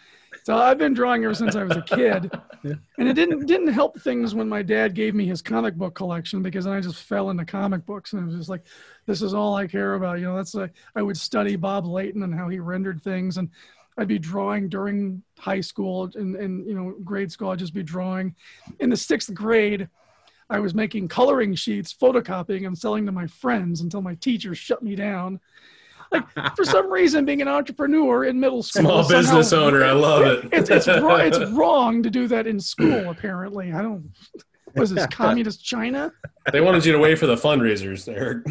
[0.44, 2.30] So I've been drawing ever since I was a kid,
[2.64, 6.42] and it didn't didn't help things when my dad gave me his comic book collection
[6.42, 8.64] because then I just fell into comic books, and it was just like,
[9.06, 10.18] this is all I care about.
[10.18, 13.50] You know, that's like I would study Bob Layton and how he rendered things, and
[13.98, 17.50] I'd be drawing during high school and and you know grade school.
[17.50, 18.34] I'd just be drawing.
[18.80, 19.88] In the sixth grade,
[20.50, 24.82] I was making coloring sheets, photocopying, and selling to my friends until my teacher shut
[24.82, 25.40] me down.
[26.10, 26.24] Like
[26.56, 30.22] for some reason, being an entrepreneur in middle school, Small somehow- business owner, I love
[30.24, 30.48] it.
[30.52, 33.10] It's it's wrong, it's wrong to do that in school.
[33.10, 34.10] Apparently, I don't.
[34.78, 36.12] Was this communist China?
[36.52, 38.44] they wanted you to wait for the fundraisers, Erik.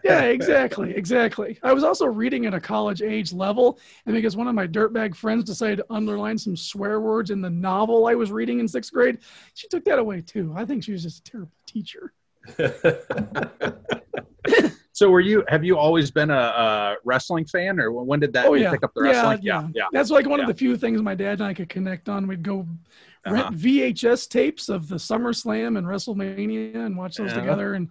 [0.04, 1.58] Yeah, exactly, exactly.
[1.62, 5.14] I was also reading at a college age level, and because one of my dirtbag
[5.14, 8.92] friends decided to underline some swear words in the novel I was reading in sixth
[8.92, 9.18] grade,
[9.54, 10.52] she took that away too.
[10.56, 12.12] I think she was just a terrible teacher.
[14.92, 18.46] So, were you have you always been a, a wrestling fan, or when did that
[18.46, 18.70] Oh, yeah.
[18.70, 19.40] pick up the Yeah, wrestling?
[19.42, 19.68] yeah.
[19.74, 19.82] yeah.
[19.92, 20.44] That's like one Yeah.
[20.46, 22.26] of the few things my dad and I could connect on.
[22.26, 22.66] We'd go
[23.32, 23.54] rent Uh-huh.
[23.56, 27.40] VHS tapes of the SummerSlam and WrestleMania and watch those Yeah.
[27.40, 27.74] together.
[27.74, 27.88] And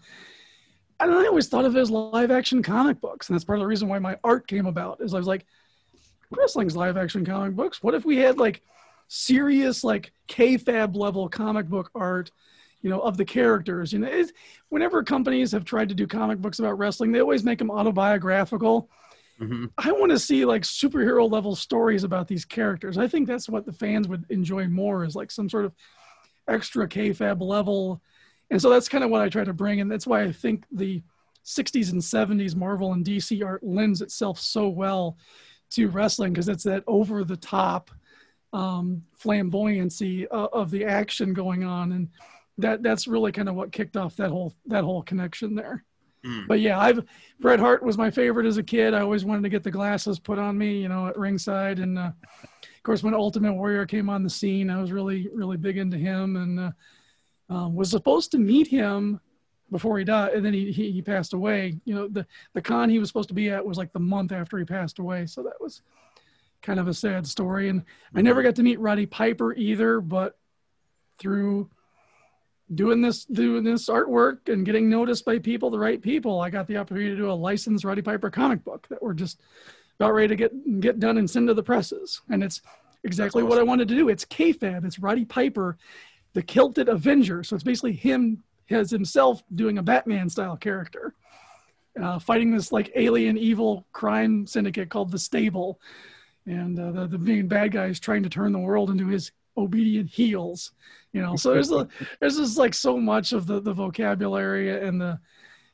[1.00, 3.28] I, don't know, I always thought of it as live action comic books.
[3.30, 5.46] And that's part of the reason why my art came about is I was like,
[6.32, 7.84] wrestling's live action comic books.
[7.84, 8.62] What if we had like
[9.08, 12.32] serious, like kayfabe level comic book art
[12.82, 13.92] you know, of the characters.
[13.92, 14.32] You know, it's,
[14.70, 18.92] whenever companies have tried to do comic books about wrestling, they always make them autobiographical.
[19.40, 19.66] Mm-hmm.
[19.78, 22.98] I want to see like superhero level stories about these characters.
[22.98, 25.74] I think that's what the fans would enjoy more is like some sort of
[26.48, 28.02] extra kayfabe level.
[28.50, 29.82] And so that's kind of what I try to bring.
[29.82, 31.04] And that's why I think the
[31.46, 35.18] 60s and 70s Marvel and DC art lends itself so well
[35.72, 37.92] to wrestling because it's that over the top
[38.54, 41.92] um, flamboyancy of, of the action going on.
[41.92, 42.10] And
[42.58, 45.84] that that's really kind of what kicked off that whole that whole connection there.
[46.26, 46.48] Mm.
[46.48, 47.04] But yeah, I've
[47.40, 48.94] Bret Hart was my favorite as a kid.
[48.94, 51.80] I always wanted to get the glasses put on me, you know, at ringside.
[51.80, 52.12] And uh,
[52.44, 55.98] of course, when Ultimate Warrior came on the scene, I was really really big into
[55.98, 56.72] him and uh,
[57.50, 59.20] um, was supposed to meet him
[59.72, 61.78] before he died, and then he, he he passed away.
[61.86, 64.32] You know, the the con he was supposed to be at was like the month
[64.32, 65.82] after he passed away, so that was
[66.62, 67.70] kind of a sad story.
[67.70, 67.84] And
[68.16, 70.38] I never got to meet Roddy Piper either, but
[71.20, 71.70] through
[72.74, 76.66] doing this doing this artwork and getting noticed by people the right people i got
[76.66, 79.40] the opportunity to do a licensed roddy piper comic book that we're just
[80.00, 82.22] about ready to get get done and send to the presses.
[82.30, 82.62] And it's
[83.04, 84.10] exactly what i wanted to do.
[84.10, 85.78] It's kayfabe it's roddy piper
[86.34, 87.44] the kilted avenger.
[87.44, 91.14] So it's basically him as himself doing a batman style character
[92.02, 95.80] uh, fighting this like alien evil crime syndicate called the stable.
[96.46, 99.32] And uh, the, the main bad guy is trying to turn the world into his
[99.58, 100.72] obedient heels
[101.16, 101.36] you know?
[101.38, 101.88] So there's a,
[102.20, 105.18] there's just like so much of the the vocabulary and the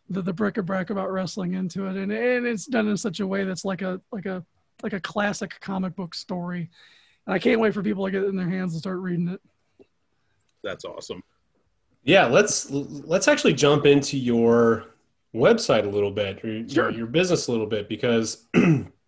[0.09, 1.95] the, the bric-a-brac about wrestling into it.
[1.95, 4.45] And, and it's done in such a way that's like a like a
[4.83, 6.69] like a classic comic book story.
[7.25, 9.29] And i can't wait for people to get it in their hands and start reading
[9.29, 9.41] it.
[10.63, 11.23] That's awesome.
[12.03, 14.85] Yeah, let's let's actually jump into your
[15.33, 18.45] website a little bit, or your, your business a little bit, because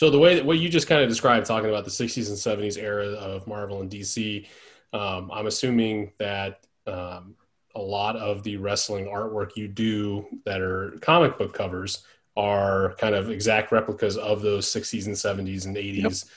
[0.00, 2.62] so the way that what you just kind of described, talking about the '60s and
[2.62, 4.46] '70s era of Marvel and DC,
[4.94, 7.34] um, I'm assuming that um,
[7.74, 12.02] a lot of the wrestling artwork you do that are comic book covers
[12.34, 16.30] are kind of exact replicas of those '60s and '70s and '80s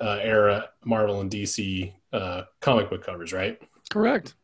[0.00, 3.62] uh, era Marvel and DC uh, comic book covers, right?
[3.88, 4.34] correct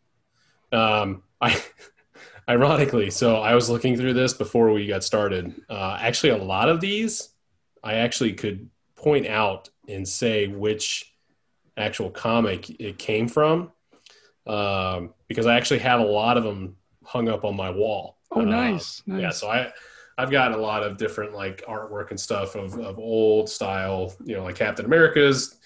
[0.70, 1.61] Um, I,
[2.48, 5.53] ironically, so I was looking through this before we got started.
[5.68, 7.32] Uh, actually, a lot of these,
[7.83, 11.12] I actually could point out and say which
[11.77, 13.73] actual comic it came from,
[14.47, 18.18] um, because I actually have a lot of them hung up on my wall.
[18.31, 19.73] oh Um, nice nice yeah, so I
[20.18, 24.37] I've got a lot of different like artwork and stuff of, of old style, you
[24.37, 25.57] know, like Captain America's,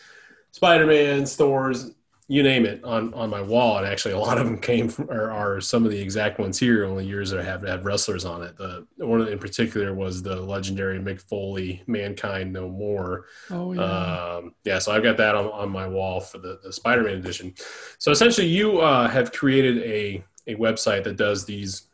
[0.52, 1.90] Spider Man's, Thor's,
[2.28, 3.78] you name it on on my wall.
[3.78, 6.58] And actually, a lot of them came from or are some of the exact ones
[6.58, 6.84] here.
[6.84, 8.56] Only years that have had wrestlers on it.
[8.56, 13.26] The one in particular was the legendary Mick Foley, Mankind No More.
[13.50, 16.72] oh yeah Um, yeah, so I've got that on, on my wall for the, the
[16.72, 17.54] Spider-Man edition.
[17.98, 21.88] So essentially, you uh, have created a a website that does these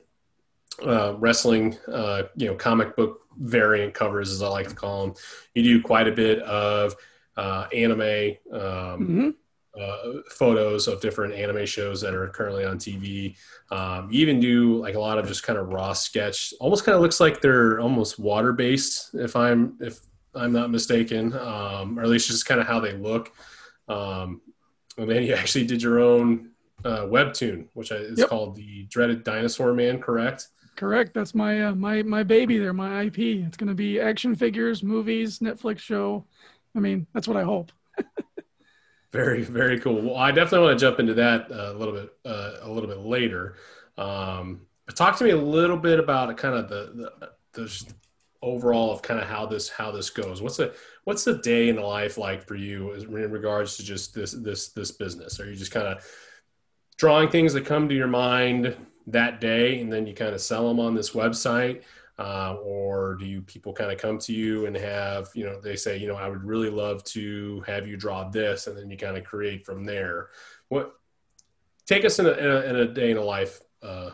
[0.85, 5.15] uh, wrestling, uh, you know, comic book variant covers, as I like to call them.
[5.55, 6.95] You do quite a bit of
[7.37, 9.31] uh, anime um, hmm
[9.81, 13.37] uh, photos of different anime shows that are currently on TV.
[13.71, 16.53] Um, you even do like a lot of just kind of raw sketch.
[16.61, 20.01] Almost kind of looks like they're almost water based, if I'm if
[20.35, 23.33] I'm not mistaken, um, or at least just kind of how they look.
[23.89, 24.41] Um,
[24.99, 26.51] and then you actually did your own
[26.85, 28.29] uh, webtoon, which is Yep.
[28.29, 30.01] called the Dreaded Dinosaur Man.
[30.01, 30.49] Correct?
[30.75, 34.35] correct that's my uh, my my baby there my ip it's going to be action
[34.35, 36.25] figures movies netflix show
[36.75, 37.71] i mean that's what i hope
[39.13, 40.01] Very, very cool.
[40.01, 42.89] Well, I definitely want to jump into that uh, a little bit, uh, a little
[42.89, 43.57] bit later.
[43.99, 47.93] Um, but talk to me a little bit about kind of the, the, the
[48.41, 50.41] overall of kind of how this, how this goes.
[50.41, 54.15] What's the, what's the day in the life like for you in regards to just
[54.15, 55.39] this, this, this business?
[55.41, 56.05] Are you just kind of
[56.97, 58.75] drawing things that come to your mind
[59.09, 61.83] that day, and then you kind of sell them on this website?
[62.23, 65.75] Uh, or do you people kind of come to you and have you know they
[65.75, 68.97] say you know i would really love to have you draw this and then you
[68.97, 70.29] kind of create from there
[70.69, 70.95] what
[71.85, 74.11] take us in a, in a, in a day in a life uh,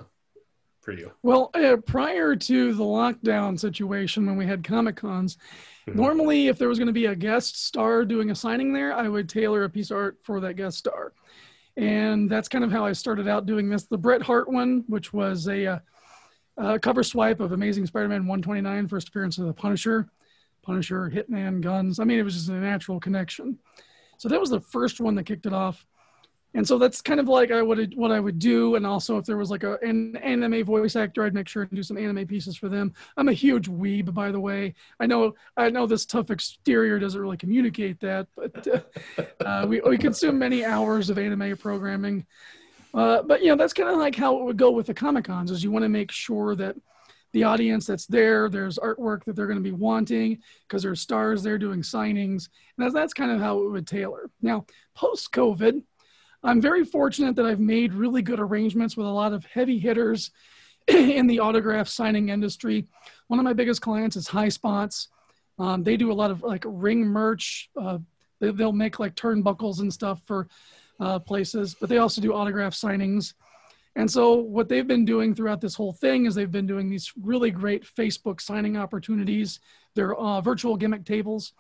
[0.81, 5.37] for you Well, uh, prior to the lockdown situation when we had Comic Cons,
[5.87, 5.95] Mhm.
[5.95, 9.07] normally if there was going to be a guest star doing a signing there, I
[9.09, 11.13] would tailor a piece of art for that guest star.
[11.77, 13.85] And that's kind of how I started out doing this.
[13.85, 15.83] The Bret Hart one, which was a,
[16.59, 20.09] uh, cover swipe of Amazing Spider Man 129, first appearance of the Punisher,
[20.63, 21.99] Punisher, Hitman, guns.
[21.99, 23.59] I mean, it was just a natural connection.
[24.19, 25.87] So that was the first one that kicked it off
[26.55, 29.27] and so that's kind of like I would what I would do, and also if
[29.27, 32.27] there was like a, an anime voice actor, I'd make sure and do some anime
[32.27, 32.95] pieces for them.
[33.17, 34.75] I'm a huge weeb, by the way.
[34.99, 38.67] I know I know this tough exterior doesn't really communicate that, but
[39.45, 42.27] uh, we we consume many hours of anime programming,
[42.95, 45.27] Uh, but you know, that's kind of like how it would go with the Comic
[45.27, 46.77] Cons is you want to make sure that
[47.33, 51.43] the audience that's there, there's artwork that they're going to be wanting because there's stars
[51.43, 52.49] there doing signings.
[52.77, 54.31] And that's, that's kind of how it would tailor.
[54.41, 55.83] Now, post COVID,
[56.43, 60.31] I'm very fortunate that I've made really good arrangements with a lot of heavy hitters
[60.89, 62.87] in the autograph signing industry.
[63.27, 65.09] One of my biggest clients is Highspots.
[65.59, 67.69] Um, they do a lot of like ring merch.
[67.79, 67.99] Uh,
[68.41, 70.49] they, will make like turnbuckles and stuff for
[71.01, 73.35] uh, places, but they also do autograph signings.
[73.97, 77.13] And so what they've been doing throughout this whole thing is they've been doing these
[77.21, 79.61] really great Facebook signing opportunities.
[79.95, 81.53] They're uh, virtual gimmick tables.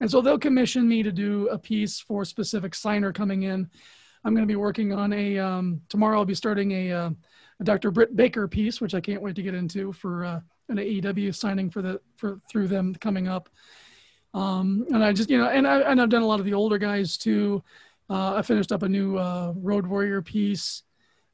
[0.00, 3.68] And so they'll commission me to do a piece for a specific signer coming in.
[4.24, 7.10] I'm going to be working on a, um, tomorrow I'll be starting a, uh,
[7.60, 7.90] a Dr.
[7.90, 11.70] Britt Baker piece, which I can't wait to get into for uh, an AEW signing
[11.70, 13.48] for the, for through them coming up.
[14.34, 16.54] Um, and I just, you know, and, I, and I've done a lot of the
[16.54, 17.62] older guys too.
[18.10, 20.82] Uh, I finished up a new uh, Road Warrior piece.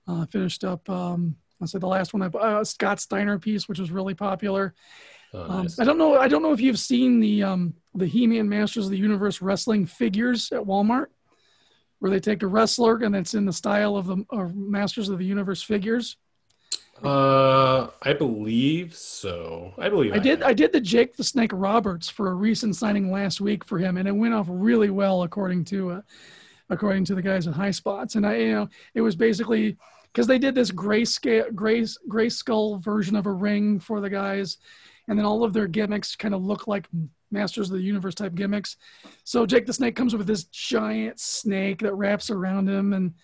[0.06, 3.78] Uh, finished up, um, I said the last one, I uh, Scott Steiner piece, which
[3.78, 4.74] was really popular.
[5.34, 5.78] Oh, um, nice.
[5.78, 6.16] um, I don't know.
[6.16, 9.84] I don't know if you've seen the um, the He-Man Masters of the Universe wrestling
[9.84, 11.08] figures at Walmart,
[11.98, 15.26] where they take a wrestler and it's in the style of the Masters of the
[15.26, 16.16] Universe figures.
[17.02, 19.72] Uh, I believe so.
[19.78, 20.38] I believe I, I did.
[20.40, 20.48] Have.
[20.48, 23.98] I did the Jake the Snake Roberts for a recent signing last week for him,
[23.98, 26.00] and it went off really well according to uh,
[26.70, 28.16] according to the guys at Highspots.
[28.16, 29.76] And I, you know, it was basically
[30.12, 34.58] because they did this gray scale, gray, Grayskull version of a ring for the guys,
[35.06, 36.88] and then all of their gimmicks kind of look like
[37.30, 38.76] Masters of the Universe type gimmicks.
[39.24, 43.14] So Jake the Snake comes with this giant snake that wraps around him, and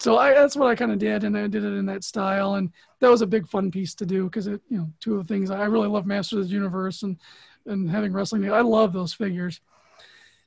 [0.00, 2.54] so I, that's what I kind of did, and I did it in that style,
[2.54, 5.26] and that was a big fun piece to do because it, you know, two of
[5.26, 7.16] the things I really love Masters of the Universe and
[7.66, 8.50] and having wrestling.
[8.50, 9.60] I love those figures.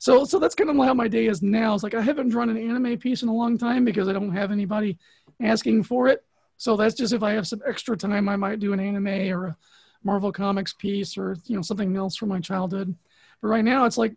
[0.02, 1.76] So, so that's kind of how my day is now.
[1.76, 4.32] It's like I haven't drawn an anime piece in a long time because I don't
[4.32, 4.98] have anybody
[5.40, 6.26] asking for it.
[6.58, 9.46] So that's just if I have some extra time, I might do an anime or
[9.46, 9.58] a
[10.04, 12.96] Marvel Comics piece or you know something else from my childhood.
[13.44, 14.16] But right now, it's like,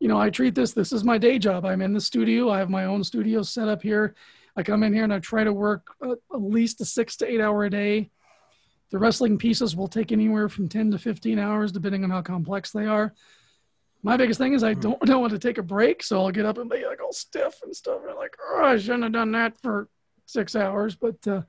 [0.00, 0.72] you know, I treat this.
[0.72, 1.64] This is my day job.
[1.64, 2.50] I'm in the studio.
[2.50, 4.16] I have my own studio set up here.
[4.56, 7.30] I come in here and I try to work uh, at least a six to
[7.30, 8.10] eight hour a day.
[8.90, 12.72] The wrestling pieces will take anywhere from 10 to 15 hours, depending on how complex
[12.72, 13.14] they are.
[14.02, 14.80] My biggest thing is I hmm.
[14.80, 17.12] don't, don't want to take a break, so I'll get up and be like all
[17.12, 18.00] stiff and stuff.
[18.06, 19.88] And like, oh, I shouldn't have done that for
[20.26, 20.94] six hours.
[20.94, 21.42] But uh,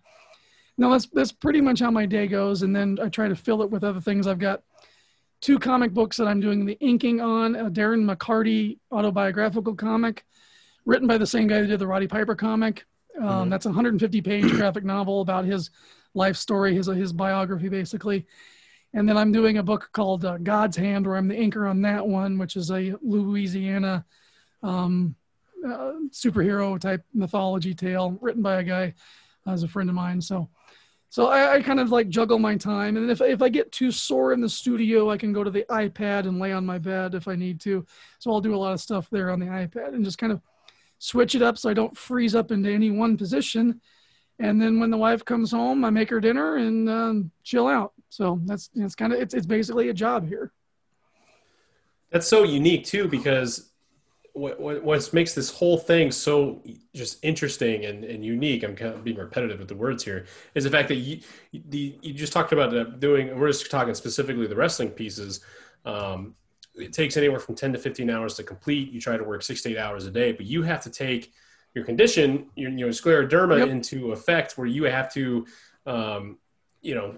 [0.78, 2.64] no, that's that's pretty much how my day goes.
[2.64, 4.28] And then I try to fill it with other things.
[4.28, 4.64] I've got
[5.42, 7.56] two comic books that I'm doing the inking on.
[7.56, 10.26] A Darren McCarty autobiographical comic,
[10.86, 12.86] written by the same guy who did the Roddy Piper comic.
[13.20, 13.50] Um, mm-hmm.
[13.50, 15.70] That's a 150 page graphic novel about his
[16.14, 18.26] life story, his his biography basically.
[18.94, 21.82] And then I'm doing a book called uh, God's Hand, where I'm the inker on
[21.84, 24.06] that one, which is a Louisiana
[24.64, 25.16] um,
[25.66, 28.94] uh, superhero type mythology tale written by a guy
[29.48, 30.22] as a friend of mine.
[30.22, 30.50] So,
[31.10, 32.98] so I, I, kind of like juggle my time.
[32.98, 35.66] And if, if I get too sore in the studio, I can go to the
[35.70, 37.86] iPad and lay on my bed if I need to.
[38.20, 40.42] So I'll do a lot of stuff there on the iPad and just kind of
[41.00, 43.82] switch it up so I don't freeze up into any one position.
[44.40, 47.94] And then when the wife comes home, I make her dinner and um, chill out.
[48.12, 50.52] So that's it's kind of it's it's basically a job here.
[52.12, 53.72] That's so unique too because
[54.34, 56.62] what, what, what makes this whole thing so
[56.94, 60.64] just interesting and, and unique i'm kind of being repetitive with the words here is
[60.64, 61.20] the fact that you
[61.52, 65.42] the, you just talked about doing we're just talking specifically the wrestling pieces
[65.84, 66.34] um,
[66.76, 69.62] it takes anywhere from 10 to 15 hours to complete you try to work six
[69.64, 71.34] to eight hours a day but you have to take
[71.76, 73.68] your condition your you know scleroderma yep.
[73.68, 75.46] into effect where you have to
[75.86, 76.38] um,
[76.82, 77.18] you know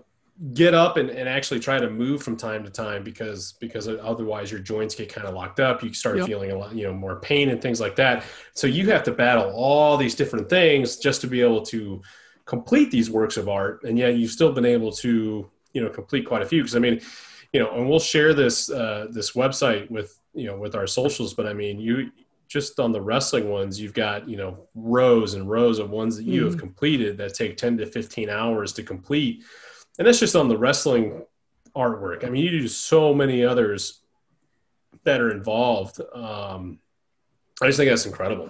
[0.53, 4.51] get up and, and actually try to move from time to time because because otherwise
[4.51, 6.25] your joints get kind of locked up you start yep.
[6.25, 8.23] feeling a lot you know more pain and things like that
[8.55, 12.01] so you have to battle all these different things just to be able to
[12.45, 16.25] complete these works of art and yet you've still been able to you know complete
[16.25, 16.99] quite a few because i mean
[17.53, 21.35] you know and we'll share this uh, this website with you know with our socials
[21.35, 22.11] but i mean you
[22.47, 26.23] just on the wrestling ones you've got you know rows and rows of ones that
[26.23, 26.49] you mm-hmm.
[26.49, 29.43] have completed that take 10 to 15 hours to complete
[29.97, 31.23] and that's just on the wrestling
[31.75, 32.25] artwork.
[32.25, 34.01] I mean, you do so many others
[35.03, 35.99] that are involved.
[36.13, 36.79] Um,
[37.61, 38.49] I just think that's incredible.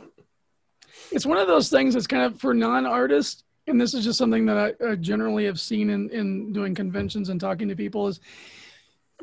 [1.12, 4.46] It's one of those things that's kind of for non-artists, and this is just something
[4.46, 8.20] that I, I generally have seen in, in doing conventions and talking to people is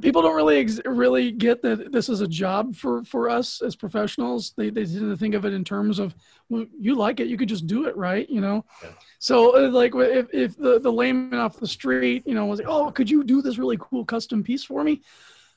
[0.00, 3.76] people don't really ex- really get that this is a job for for us as
[3.76, 4.52] professionals.
[4.56, 6.14] They they tend to think of it in terms of
[6.48, 8.28] well, you like it, you could just do it, right?
[8.28, 8.64] You know.
[8.82, 8.90] Yeah.
[9.20, 12.68] So uh, like if if the the layman off the street, you know, was like,
[12.68, 15.02] oh, could you do this really cool custom piece for me?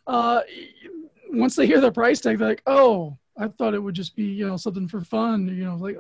[0.06, 0.42] Uh,
[1.32, 4.26] once they hear the price tag, they're like, oh, I thought it would just be
[4.26, 5.98] you know something for fun, you know, like.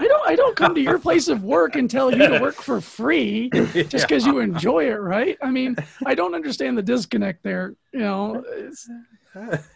[0.00, 2.54] I don't I don't come to your place of work and tell you to work
[2.54, 3.50] for free
[3.88, 5.36] just because you enjoy it, right?
[5.42, 5.76] I mean,
[6.06, 7.74] I don't understand the disconnect there.
[7.92, 8.44] You know,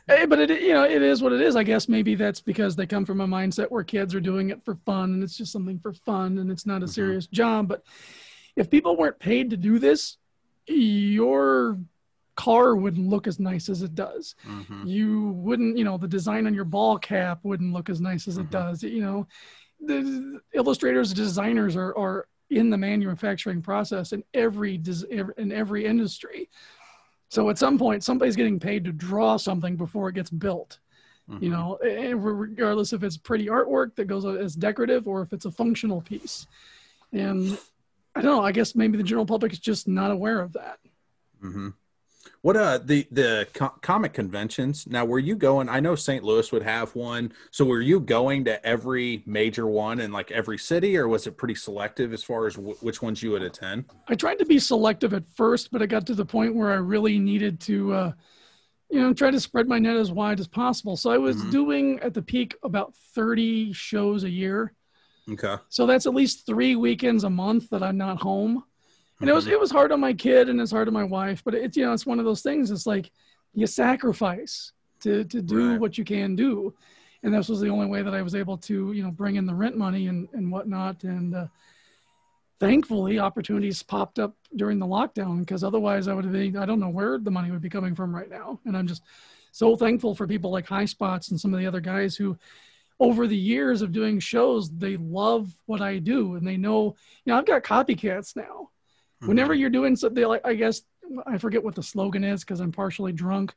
[0.09, 1.57] eh, but it you know it is what it is.
[1.57, 4.65] I guess maybe that's because they come from a mindset where kids are doing it
[4.65, 6.91] for fun and it's just something for fun and it's not a Mhm.
[6.95, 7.69] serious job.
[7.69, 7.83] But
[8.57, 10.17] if people weren't paid to do this,
[10.67, 11.79] your
[12.37, 14.89] car wouldn't look as nice as it does Mhm.
[14.89, 18.39] you wouldn't you know the design on your ball cap wouldn't look as nice as
[18.39, 18.51] it Mhm.
[18.51, 19.25] does you know
[19.81, 24.81] the illustrators designers are, are in the manufacturing process in every
[25.39, 26.49] in every industry.
[27.31, 30.79] So at some point somebody's getting paid to draw something before it gets built.
[31.41, 31.53] You Mhm.
[31.53, 35.51] know and regardless if it's pretty artwork that goes as decorative or if it's a
[35.51, 36.47] functional piece.
[37.13, 37.59] And
[38.17, 40.79] i don't know i guess maybe the general public is just not aware of that.
[41.41, 41.71] Hmm
[42.45, 44.87] What uh the the co- comic conventions?
[44.87, 45.71] Now, were you going?
[45.71, 46.23] I know St.
[46.23, 47.33] Louis would have one.
[47.51, 51.39] So, were you going to every major one in like every city, or was it
[51.39, 53.87] pretty selective as far as w- which ones you would attend?
[54.09, 56.75] I tried to be selective at first, but I got to the point where I
[56.75, 58.13] really needed to, uh,
[58.91, 60.99] you know, try to spread my net as wide as possible.
[60.99, 61.51] So I was Mhm.
[61.51, 64.75] doing at the peak about 30 shows a year.
[65.31, 65.57] Okay.
[65.71, 68.65] So that's at least three weekends a month that I'm not home.
[69.25, 71.43] And it was it was hard on my kid and it's hard on my wife,
[71.43, 72.71] but it's you know it's one of those things.
[72.71, 73.11] It's like
[73.55, 75.81] you sacrifice to to do Right.
[75.81, 76.75] what you can do,
[77.23, 79.47] and this was the only way that I was able to you know bring in
[79.47, 81.05] the rent money and and whatnot.
[81.05, 81.47] And uh,
[82.61, 86.81] thankfully, opportunities popped up during the lockdown because otherwise I would have been I don't
[86.81, 88.61] know where the money would be coming from right now.
[88.67, 89.05] And I'm just
[89.53, 92.37] so thankful for people like Highspots and some of the other guys who
[93.01, 96.95] over the years of doing shows they love what i do and they know
[97.25, 98.71] you know i've got copycats now
[99.27, 99.59] whenever Mhm.
[99.61, 100.83] you're doing something like i guess
[101.27, 103.55] i forget what the slogan is because i'm partially drunk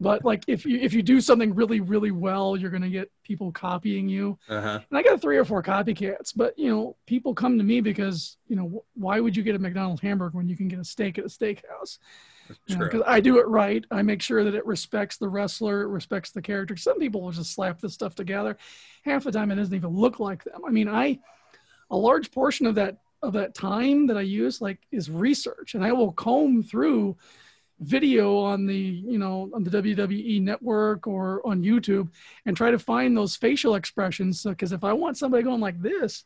[0.00, 3.10] but like if you if you do something really really well you're going to get
[3.22, 4.80] people copying you uh-huh.
[4.90, 8.36] and i got three or four copycats but you know people come to me because
[8.48, 11.18] you know why would you get a mcdonald's hamburger when you can get a steak
[11.18, 11.98] at a steakhouse
[12.66, 13.82] because I do it right.
[13.90, 16.76] I make sure that it respects the wrestler, it respects the character.
[16.76, 18.58] Some people will just slap this stuff together.
[19.04, 20.60] Half the time, it doesn't even look like them.
[20.66, 21.20] I mean, I
[21.90, 25.84] a large portion of that of that time that I use like is research, and
[25.84, 27.16] I will comb through
[27.80, 32.08] video on the you know on the WWE network or on YouTube
[32.46, 34.42] and try to find those facial expressions.
[34.42, 36.24] Because if I want somebody going like this,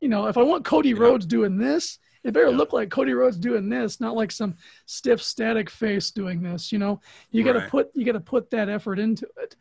[0.00, 1.00] you know, if I want Cody Yeah.
[1.00, 2.56] Rhodes doing this, it better Yeah.
[2.56, 4.56] look like Cody Rhodes doing this, not like some
[4.86, 6.72] stiff static face doing this.
[6.72, 7.00] You know,
[7.30, 7.70] you got to Right.
[7.70, 9.56] put you got to put that effort into it.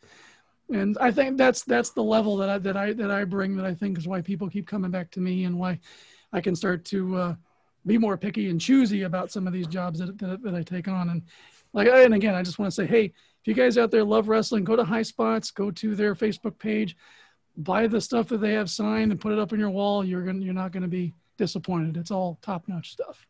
[0.69, 3.65] And I think that's that's the level that I that I that I bring that
[3.65, 5.79] I think is why people keep coming back to me and why
[6.33, 7.35] I can start to uh,
[7.85, 10.87] be more picky and choosy about some of these jobs that, that, that I take
[10.87, 11.09] on.
[11.09, 11.21] And
[11.73, 14.27] like, and again, I just want to say, hey, if you guys out there love
[14.27, 16.97] wrestling, go to Highspots, go to their Facebook page,
[17.57, 20.03] buy the stuff that they have signed and put it up on your wall.
[20.03, 21.97] You're gonna you're not gonna be disappointed.
[21.97, 23.25] It's all top notch stuff.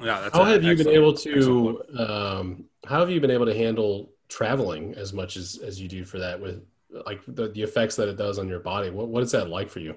[0.00, 0.20] Yeah.
[0.20, 1.82] That's How have you been able to?
[1.98, 6.04] Um, how have you been able to handle traveling as much as as you do
[6.04, 6.64] for that with
[7.06, 8.90] like the, the effects that it does on your body?
[8.90, 9.96] What what is that like for you?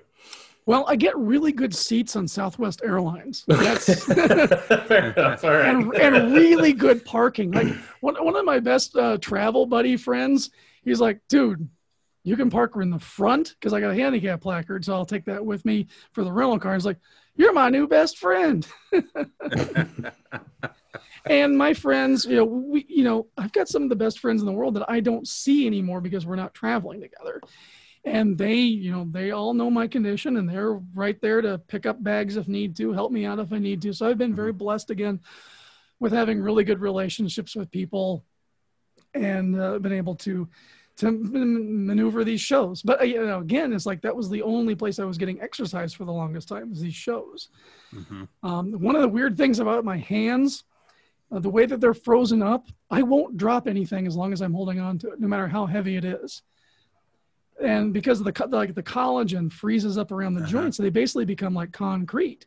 [0.68, 3.44] Well, I get really good seats on Southwest Airlines.
[3.48, 5.44] That's Fair enough.
[5.44, 5.68] All right.
[5.68, 7.52] and, and really good parking.
[7.52, 7.68] Like
[8.02, 10.50] one, one of my best uh, travel buddy friends,
[10.84, 11.70] he's like, dude,
[12.24, 15.26] you can park in the front because I got a handicap placard, so I'll take
[15.26, 16.74] that with me for the rental car.
[16.74, 16.98] And he's like,
[17.36, 18.68] you're my new best friend.
[21.26, 24.42] and my friends, you know, we, you know, I've got some of the best friends
[24.42, 27.42] in the world that I don't see anymore because we're not traveling together.
[28.06, 31.88] And they, you know, they all know my condition and they're right there to pick
[31.88, 33.94] up bags if need to, help me out if I need to.
[33.94, 35.20] So I've been very blessed again
[36.00, 38.24] with having really good relationships with people
[39.16, 40.48] and uh, been able to
[40.98, 42.82] to maneuver these shows.
[42.82, 45.42] But uh, you know, again, it's like that was the only place I was getting
[45.42, 47.50] exercise for the longest time was these shows.
[47.94, 48.28] Mhm.
[48.44, 50.64] Um, one of the weird things about my hands,
[51.32, 54.54] uh, the way that they're frozen up, I won't drop anything as long as I'm
[54.54, 56.44] holding on to it, no matter how heavy it is.
[57.64, 60.50] And because of the like the collagen freezes up around the Uh-huh.
[60.52, 62.46] joints, they basically become like concrete.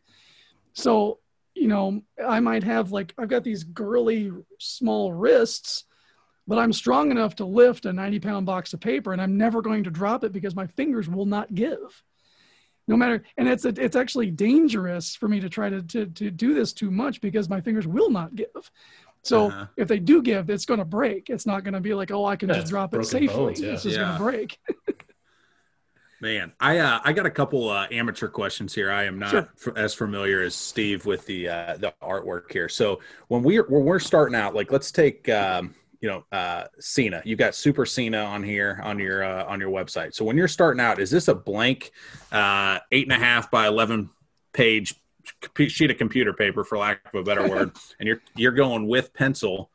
[0.72, 1.20] So
[1.54, 5.84] you know, I might have like I've got these girly small wrists,
[6.46, 9.60] but I'm strong enough to lift a 90 pound box of paper, and I'm never
[9.62, 12.04] going to drop it because my fingers will not give
[12.86, 16.54] no matter and it's it's actually dangerous for me to try to, to to do
[16.54, 18.70] this too much because my fingers will not give
[19.28, 19.66] so Uh-huh.
[19.76, 22.24] if they do give it's going to break it's not going to be like oh
[22.24, 23.72] i can Yeah, just drop it safely bones, yeah.
[23.72, 24.04] it's just Yeah.
[24.04, 24.58] going to break
[26.20, 28.90] Man, I uh, I got a couple uh, amateur questions here.
[28.90, 29.48] I am not Sure.
[29.68, 32.68] f- as familiar as Steve with the uh, the artwork here.
[32.68, 32.98] So
[33.28, 37.22] when we're when we're starting out, like let's take um, you know, uh, Cena.
[37.24, 40.12] You got Super Cena on here on your uh, on your website.
[40.12, 41.92] So when you're starting out, is this a blank
[42.32, 44.10] uh, eight and a half by eleven
[44.52, 44.96] page
[45.68, 49.12] sheet of computer paper, for lack of a better word, and you're you're going with
[49.14, 49.70] pencil,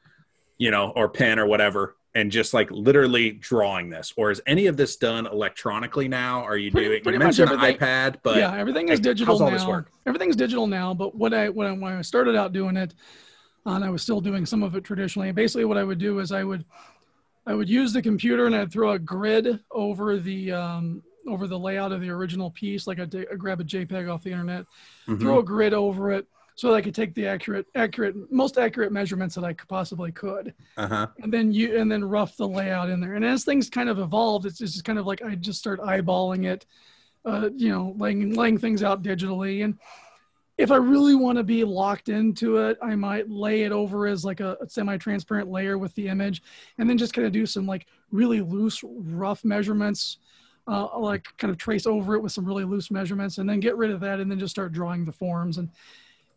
[0.58, 4.68] you know, or pen or whatever, and just like literally drawing this, or is any
[4.68, 6.41] of this done electronically now?
[6.43, 7.04] Are you Pretty- doing?
[7.04, 9.58] pretty you much mentioned everything- iPad, but yeah, everything is digital how's all now.
[9.58, 9.91] this work?
[10.06, 10.93] Everything's digital now.
[10.93, 12.93] But what I when I, when I started out doing it,
[13.66, 15.32] uh, and I was still doing some of it traditionally.
[15.32, 16.66] Basically, what I would do is I would
[17.45, 21.58] I would use the computer and I'd throw a grid over the um, over the
[21.58, 22.88] layout of the original piece.
[22.88, 24.66] Like I'd, ta- I'd grab a JPEG off the internet,
[25.08, 25.20] Mhm.
[25.20, 28.92] throw a grid over it, so that I could take the accurate accurate most accurate
[28.92, 31.08] measurements that I could possibly could uh-huh.
[31.24, 33.16] and then you and then rough the layout in there.
[33.16, 36.46] And as things kind of evolved, it's just kind of like I just start eyeballing
[36.46, 36.66] it,
[37.26, 39.64] uh, you know, laying laying things out digitally.
[39.64, 39.80] And
[40.60, 44.24] if I really want to be locked into it, I might lay it over as
[44.24, 46.44] like a, semi-transparent layer with the image,
[46.78, 50.20] and then just kind of do some like really loose, rough measurements.
[50.66, 53.76] Uh, like kind of trace over it with some really loose measurements and then get
[53.76, 55.70] rid of that and then just start drawing the forms and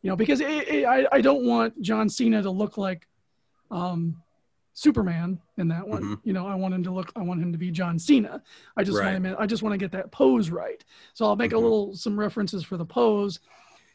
[0.03, 3.07] you know because it, it, I, I don't want john cena to look like
[3.71, 4.21] um,
[4.73, 6.03] Superman in that one.
[6.03, 6.21] Mhm.
[6.25, 7.11] You know, I want him to look.
[7.17, 8.43] I want him to be John Cena.
[8.77, 9.05] I just Right.
[9.07, 9.27] want him.
[9.27, 10.85] In, I just want to get that pose right.
[11.15, 11.57] So I'll make Mhm.
[11.57, 13.41] a little some references for the pose,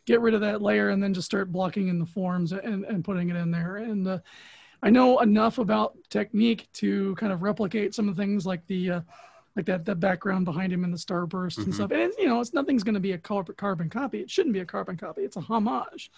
[0.05, 3.03] get rid of that layer, and then just start blocking in the forms and and
[3.05, 3.77] putting it in there.
[3.77, 4.19] And uh,
[4.81, 8.91] I know enough about technique to kind of replicate some of the things like the.
[8.91, 9.01] Uh,
[9.55, 11.65] like that, that background behind him in the starburst Mhm.
[11.65, 11.91] and stuff.
[11.91, 14.19] And you know, it's nothing's going to be a carbon copy.
[14.21, 15.21] It shouldn't be a carbon copy.
[15.23, 16.11] It's a homage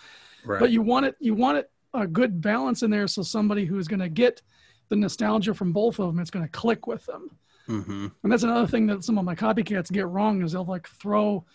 [0.46, 0.60] Right.
[0.60, 3.78] but you want it you want it a good balance in there so somebody who
[3.78, 4.42] is going to get
[4.90, 7.30] the nostalgia from both of them it's going to click with them
[7.68, 8.08] mm-hmm.
[8.24, 11.46] and that's another thing that some of my copycats get wrong is they'll like throw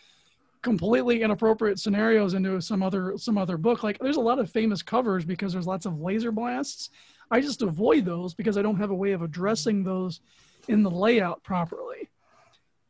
[0.62, 4.82] completely inappropriate scenarios into some other some other book like there's a lot of famous
[4.82, 6.90] covers because there's lots of laser blasts
[7.30, 10.20] i just avoid those because i don't have a way of addressing those
[10.68, 12.08] in the layout properly.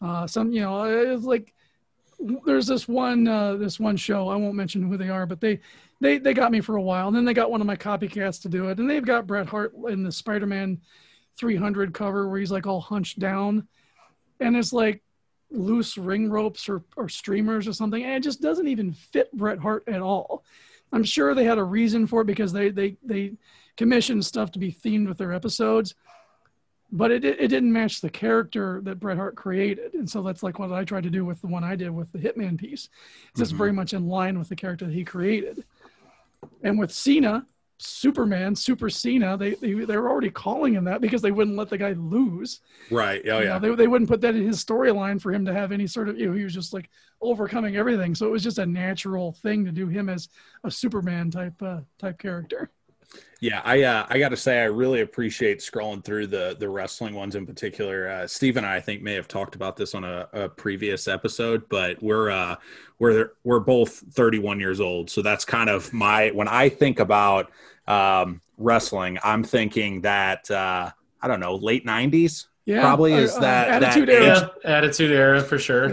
[0.01, 1.53] Uh, some you know it's like
[2.45, 5.59] there's this one uh, this one show i won't mention who they are but they
[6.01, 8.41] they they got me for a while and then they got one of my copycats
[8.41, 10.81] to do it and they've got bret hart in the spider-man
[11.37, 13.67] 300 cover where he's like all hunched down
[14.41, 15.03] and it's like
[15.51, 19.59] loose ring ropes or, or streamers or something and it just doesn't even fit bret
[19.59, 20.45] hart at all.
[20.93, 23.33] I'm sure they had a reason for it because they they they
[23.77, 25.95] commissioned stuff to be themed with their episodes
[26.91, 29.95] but it, it didn't match the character that Bret Hart created.
[29.95, 32.11] And so that's like what I tried to do with the one I did with
[32.13, 32.89] the Hitman piece.
[33.31, 33.59] It's just Mhm.
[33.59, 35.65] very much in line with the character that he created.
[36.63, 37.47] And with Cena,
[37.79, 41.69] Superman, Super Cena, they, they, they were already calling him that because they wouldn't let
[41.69, 42.61] the guy lose.
[42.91, 43.23] Right.
[43.29, 43.53] Oh You yeah.
[43.55, 46.09] know, they, they wouldn't put that in his storyline for him to have any sort
[46.09, 48.15] of, you know, he was just like overcoming everything.
[48.15, 50.29] So it was just a natural thing to do him as
[50.65, 52.71] a Superman type, uh, type character.
[53.41, 57.15] Yeah, I uh, I got to say I really appreciate scrolling through the the wrestling
[57.15, 58.09] ones in particular.
[58.09, 61.07] Uh, Steve and I, I think, may have talked about this on a, a previous
[61.07, 62.57] episode, but we're uh,
[62.99, 67.53] we're we're both 31 years old, so that's kind of my when I think about
[67.87, 70.91] um, wrestling, I'm thinking that uh,
[71.23, 72.47] I don't know late 90s.
[72.67, 72.83] Yeah.
[72.83, 74.51] Probably is uh, that- that attitude age- era.
[74.65, 75.89] Yeah, attitude era for sure.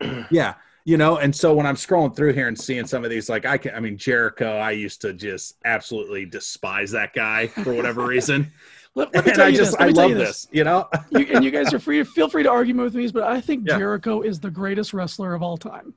[0.00, 0.26] Yep.
[0.30, 0.54] Yeah,
[0.86, 3.44] you know, and so when I'm scrolling through here and seeing some of these, like
[3.44, 8.06] I can, I mean, Jericho, I used to just absolutely despise that guy for whatever
[8.06, 8.52] reason.
[8.94, 9.80] Let, let me and tell I you just this.
[9.80, 10.46] I love you this.
[10.52, 10.88] you know.
[11.10, 11.98] you, and you guys are free.
[11.98, 13.78] To feel free to argue with me, but I think Yeah.
[13.78, 15.92] Jericho is the greatest wrestler of all time.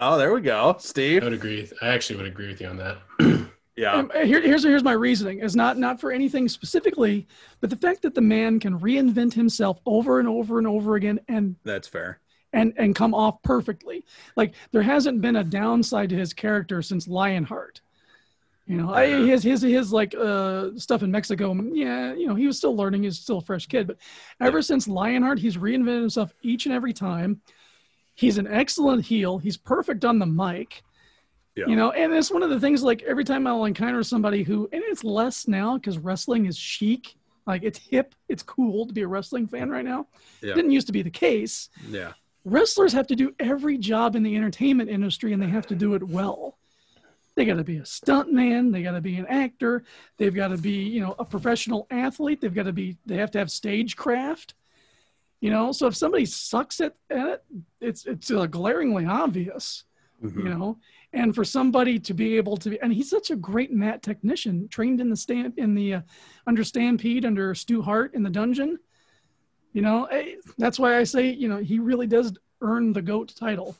[0.00, 1.22] oh, there we go, Steve.
[1.22, 1.70] I would agree.
[1.80, 2.98] I actually would agree with you on that.
[3.74, 5.38] Yeah, Um, here, here's here's my reasoning.
[5.38, 7.26] Is not not for anything specifically,
[7.62, 11.20] but the fact that the man can reinvent himself over and over and over again,
[11.26, 12.20] and that's fair.
[12.52, 14.04] And and come off perfectly.
[14.36, 17.80] Like there hasn't been a downside to his character since Lionheart.
[18.66, 19.24] You know, I, Uh-huh.
[19.24, 21.52] his his his like uh, stuff in Mexico.
[21.72, 23.02] Yeah, you know, he was still learning.
[23.02, 23.96] He's still a fresh kid, but
[24.40, 27.40] ever since Lionheart, he's reinvented himself each and every time.
[28.14, 29.38] He's an excellent heel.
[29.38, 30.82] He's perfect on the mic.
[31.56, 31.66] Yeah.
[31.66, 34.68] You know, and it's one of the things like every time I'll encounter somebody who,
[34.72, 37.14] and it's less now because wrestling is chic,
[37.46, 40.06] like it's hip, it's cool to be a wrestling fan right now.
[40.42, 40.54] Yeah.
[40.54, 42.12] Didn't used to be the case Yeah,
[42.44, 45.94] wrestlers have to do every job in the entertainment industry and they have to do
[45.94, 46.58] it well.
[47.34, 49.84] They got to be a stunt man, they got to be an actor,
[50.18, 53.30] they've got to be, you know, a professional athlete, they've got to be they have
[53.32, 54.54] to have stagecraft.
[55.40, 57.44] You know, so if somebody sucks at, at it,
[57.80, 59.84] it's it's uh, glaringly obvious,
[60.22, 60.36] Mhm.
[60.36, 60.78] you know.
[61.14, 64.68] And for somebody to be able to be, and he's such a great mat technician,
[64.68, 66.00] trained in the stand in the uh,
[66.46, 68.78] under Stampede under Stu Hart in the dungeon.
[69.72, 73.34] You know, eh, that's why I say, you know, he really does earn the GOAT
[73.36, 73.76] title.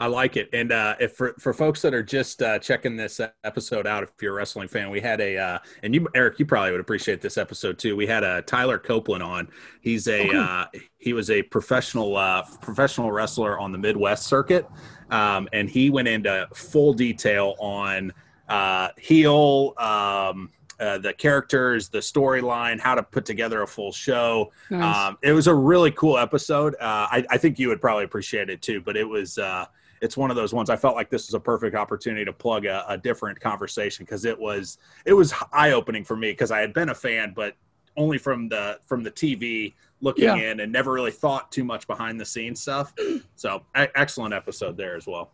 [0.00, 0.48] I like it.
[0.52, 4.10] And uh, if for, for folks that are just uh, checking this episode out, if
[4.22, 7.20] you're a wrestling fan, we had a uh, and you Erik, you probably would appreciate
[7.20, 7.96] this episode too.
[7.96, 9.48] We had a Tyler Copeland on.
[9.80, 10.66] He's a oh, uh,
[10.98, 14.68] he was a professional uh, professional wrestler on the Midwest circuit,
[15.10, 18.12] um, and he went into full detail on
[18.48, 19.74] uh, heel.
[19.78, 20.50] Um,
[20.80, 24.52] uh, the characters, the storyline, how to put together a full show.
[24.70, 24.96] Nice.
[24.96, 26.74] Um, it was a really cool episode.
[26.74, 28.80] Uh, I, I, think you would probably appreciate it too.
[28.80, 29.66] But it was uh,
[30.00, 32.64] it's one of those ones I felt like this was a perfect opportunity to plug
[32.64, 36.60] a, a different conversation because it was it was eye opening for me because I
[36.60, 37.54] had been a fan, but
[37.96, 40.36] only from the from the TV looking yeah.
[40.36, 42.94] in and never really thought too much behind the scenes stuff.
[43.34, 45.32] So excellent episode there as well.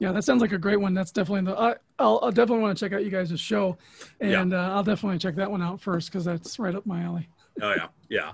[0.00, 0.94] Yeah, that sounds like a great one.
[0.94, 1.58] That's definitely the.
[1.58, 1.68] I,
[2.02, 3.76] will I'll definitely want to check out you guys' show,
[4.18, 4.66] and yeah.
[4.66, 7.28] uh, I'll definitely check that one out first because that's right up my alley.
[7.60, 8.32] Oh yeah, yeah.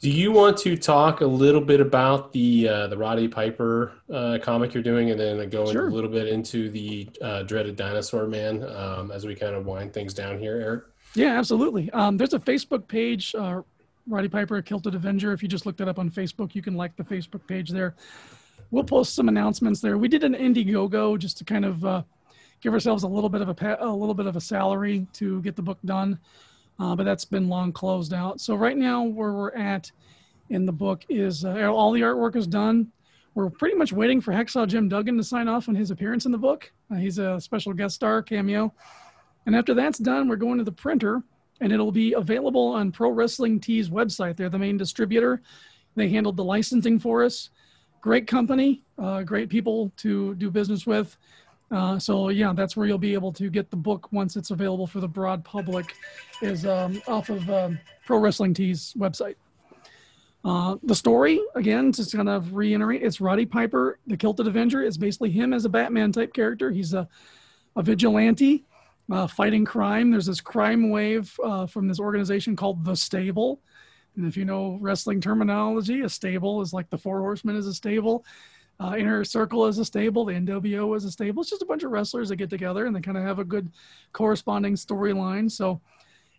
[0.00, 4.38] Do you want to talk a little bit about the uh, the Roddy Piper uh,
[4.42, 5.88] comic you're doing, and then go sure.
[5.88, 9.92] a little bit into the uh, dreaded dinosaur man um, as we kind of wind
[9.92, 10.84] things down here, Erik?
[11.14, 11.90] Yeah, absolutely.
[11.90, 13.60] Um, there's a Facebook page, uh,
[14.06, 15.32] Roddy Piper, Kilted Avenger.
[15.32, 17.94] If you just looked it up on Facebook, you can like the Facebook page there.
[18.74, 19.98] We'll post some announcements there.
[19.98, 22.02] We did an Indiegogo just to kind of uh,
[22.60, 25.56] give ourselves a little bit of a a little bit of a salary to get
[25.56, 26.18] the book done
[26.78, 28.40] uh, but that's been long closed out.
[28.40, 29.90] So right now, where we're at
[30.50, 32.90] in the book is uh, all the artwork is done.
[33.34, 36.32] We're pretty much waiting for Hacksaw Jim Duggan to sign off on his appearance in
[36.32, 36.72] the book.
[36.90, 38.72] Uh, he's a special guest star cameo,
[39.46, 41.22] and after that's done, we're going to the printer,
[41.60, 44.36] and it'll be available on Pro Wrestling Tees website.
[44.36, 45.42] They're the main distributor.
[45.96, 47.50] They handled the licensing for us.
[48.04, 51.16] Great company, uh, great people to do business with.
[51.70, 54.86] Uh, so yeah, that's where you'll be able to get the book once it's available
[54.86, 55.94] for the broad public,
[56.42, 59.36] is um, off of um, Pro Wrestling Tees website.
[60.44, 64.82] Uh, the story again, to kind of reiterate, it's Roddy Piper, the Kilted Avenger.
[64.82, 66.70] It's basically him as a Batman type character.
[66.70, 67.08] He's a,
[67.74, 68.66] a vigilante
[69.10, 70.10] uh, fighting crime.
[70.10, 73.62] There's this crime wave uh, from this organization called the Stable.
[74.16, 77.74] And if you know wrestling terminology, a stable is like the Four Horsemen is a
[77.74, 78.24] stable.
[78.80, 80.24] Uh, Inner Circle is a stable.
[80.24, 81.42] The NWO is a stable.
[81.42, 83.44] It's just a bunch of wrestlers that get together and they kind of have a
[83.44, 83.70] good
[84.12, 85.50] corresponding storyline.
[85.50, 85.80] So,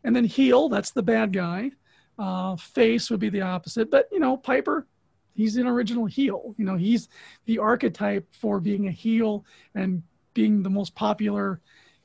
[0.03, 1.71] and then heel, that's the bad guy.
[2.17, 3.89] Uh, face would be the opposite.
[3.89, 4.86] But you know, Piper,
[5.34, 6.55] he's an original heel.
[6.57, 7.09] You know, he's
[7.45, 10.03] the archetype for being a heel and
[10.34, 11.61] being the most popular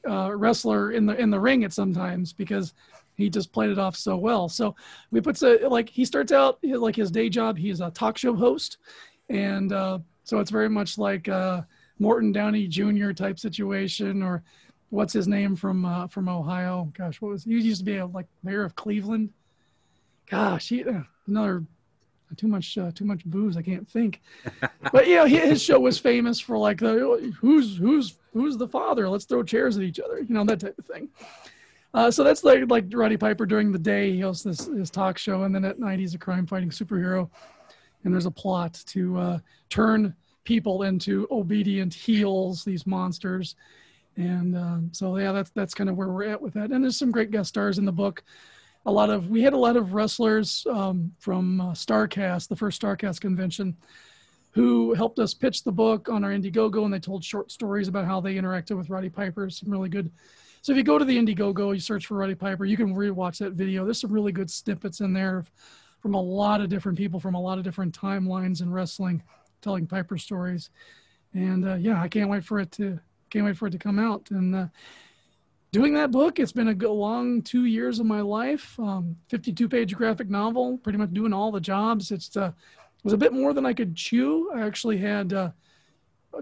[0.08, 2.72] uh, wrestler in the in the ring at sometimes because
[3.20, 4.48] he just played it off so well.
[4.48, 4.74] So
[5.10, 7.56] we put so like he starts out like his day job.
[7.56, 8.78] He's a talk show host,
[9.28, 11.62] and uh, so it's very much like uh,
[11.98, 13.12] Morton Downey Jr.
[13.12, 14.42] type situation, or
[14.90, 16.92] what's his name from uh, from Ohio?
[16.96, 19.30] Gosh, what was he used to be a, like mayor of Cleveland?
[20.28, 21.64] Gosh, he uh, another
[22.36, 23.56] too much uh, too much booze.
[23.56, 24.20] I can't think.
[24.92, 29.08] but you know, his show was famous for like the who's who's who's the father?
[29.08, 31.08] Let's throw chairs at each other, you know that type of thing.
[31.93, 34.12] Uh, so that's like like Roddy Piper during the day.
[34.12, 37.28] He hosts this his talk show, and then at night he's a crime fighting superhero.
[38.05, 39.38] And there's a plot to uh,
[39.68, 40.14] turn
[40.45, 43.57] people into obedient heels, these monsters.
[44.16, 46.70] And um, so yeah, that's that's kind of where we're at with that.
[46.70, 48.22] And there's some great guest stars in the book.
[48.86, 52.80] A lot of we had a lot of wrestlers um, from uh, Starcast, the first
[52.80, 53.76] Starcast convention,
[54.53, 58.07] who helped us pitch the book on our Indiegogo, and they told short stories about
[58.07, 59.51] how they interacted with Roddy Piper.
[59.51, 60.11] Some really good.
[60.62, 63.38] So if you go to the Indiegogo, you search for Roddy Piper, you can rewatch
[63.38, 63.84] that video.
[63.84, 65.44] There's some really good snippets in there
[66.00, 69.22] from a lot of different people from a lot of different timelines in wrestling
[69.62, 70.70] telling Piper stories.
[71.34, 72.98] And uh, yeah, I can't wait for it to
[73.30, 74.28] can't wait for it to come out.
[74.30, 74.66] And uh,
[75.72, 78.78] doing that book, it's been a long two years of my life.
[78.80, 82.11] Um, 52 page graphic novel, pretty much doing all the jobs.
[82.11, 82.52] It's uh,
[82.98, 84.50] it was a bit more than I could chew.
[84.54, 85.50] I actually had uh,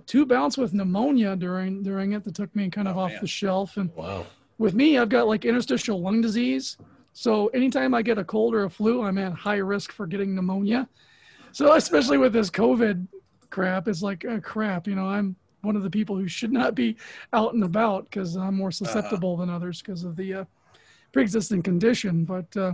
[0.06, 3.18] two bouts with pneumonia during during it that took me kind of oh, off man.
[3.20, 3.76] the shelf.
[3.76, 4.26] And wow.
[4.58, 6.76] with me, I've got like interstitial lung disease.
[7.12, 10.34] So anytime I get a cold or a flu, I'm at high risk for getting
[10.34, 10.88] pneumonia.
[11.52, 13.06] So especially with this COVID
[13.50, 14.86] crap, it's like uh, crap.
[14.86, 16.96] You know, I'm one of the people who should not be
[17.32, 18.86] out and about because I'm more uh-huh.
[18.86, 19.46] susceptible uh-huh.
[19.46, 20.44] than others because of the uh,
[21.12, 22.24] pre-existing condition.
[22.24, 22.72] But uh,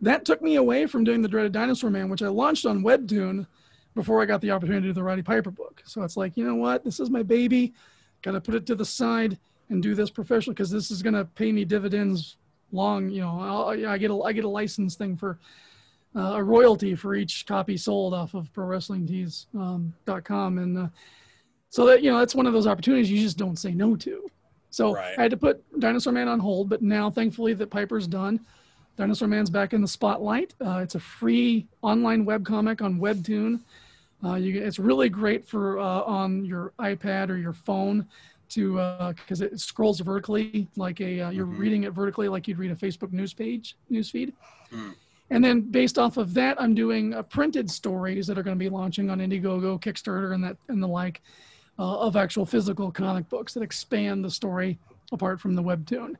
[0.00, 3.46] that took me away from doing the Dreaded Dinosaur Man, which I launched on Webtoon
[3.94, 5.82] before I got the opportunity to do the Roddy Piper book.
[5.84, 6.84] So it's like, you know what?
[6.84, 7.74] This is my baby.
[8.22, 9.38] Got to put it to the side
[9.68, 12.36] and do this professionally because this is going to pay me dividends
[12.72, 13.08] long.
[13.08, 15.38] You know, I'll, I get a I get a license thing for
[16.14, 19.92] uh, a royalty for each copy sold off of ProWrestlingTees.com,
[20.34, 20.88] um, and uh,
[21.70, 24.30] so that you know that's one of those opportunities you just don't say no to.
[24.70, 25.18] So right.
[25.18, 28.40] I had to put Dinosaur Man on hold, but now thankfully that Piper's done.
[28.96, 30.54] Dinosaur Man's back in the spotlight.
[30.64, 33.60] Uh, it's a free online web comic on Webtoon.
[34.24, 38.06] Uh, you, it's really great for uh, on your iPad or your phone
[38.50, 38.74] to
[39.16, 41.58] because it scrolls vertically like a uh, you're Mhm.
[41.58, 44.32] reading it vertically like you'd read a Facebook news page news feed.
[44.70, 44.94] Mm.
[45.30, 48.62] And then based off of that, I'm doing uh, printed stories that are going to
[48.62, 51.22] be launching on Indiegogo, Kickstarter, and that and the like
[51.78, 54.78] uh, of actual physical comic books that expand the story
[55.10, 56.14] apart from the webtoon.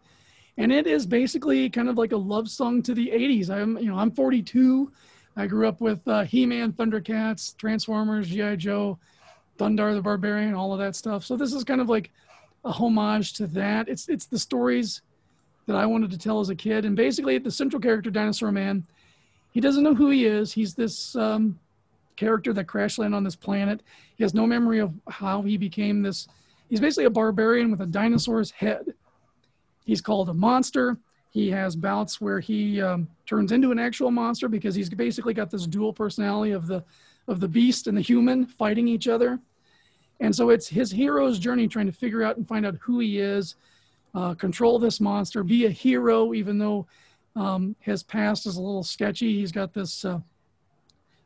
[0.56, 3.50] And it is basically kind of like a love song to the 80s.
[3.50, 4.90] I'm you know I'm 42.
[5.36, 8.98] I grew up with uh, He-Man, Thundercats, Transformers, GI Joe,
[9.58, 11.24] Thundarr the Barbarian, all of that stuff.
[11.24, 12.10] So this is kind of like
[12.64, 13.88] a homage to that.
[13.88, 15.02] It's it's the stories
[15.66, 16.84] that I wanted to tell as a kid.
[16.84, 18.84] And basically, the central character, Dinosaur Man,
[19.52, 20.52] he doesn't know who he is.
[20.52, 21.58] He's this um,
[22.16, 23.82] character that crash landed on this planet.
[24.16, 26.28] He has no memory of how he became this.
[26.68, 28.94] He's basically a barbarian with a dinosaur's head.
[29.84, 30.96] He's called a monster.
[31.32, 35.50] He has bouts where he um, turns into an actual monster because he's basically got
[35.50, 36.84] this dual personality of the
[37.26, 39.40] of the beast and the human fighting each other.
[40.20, 43.18] And so it's his hero's journey trying to figure out and find out who he
[43.18, 43.54] is,
[44.14, 46.86] uh, control this monster, be a hero, even though
[47.34, 49.38] um, his past is a little sketchy.
[49.38, 50.20] He's got this uh,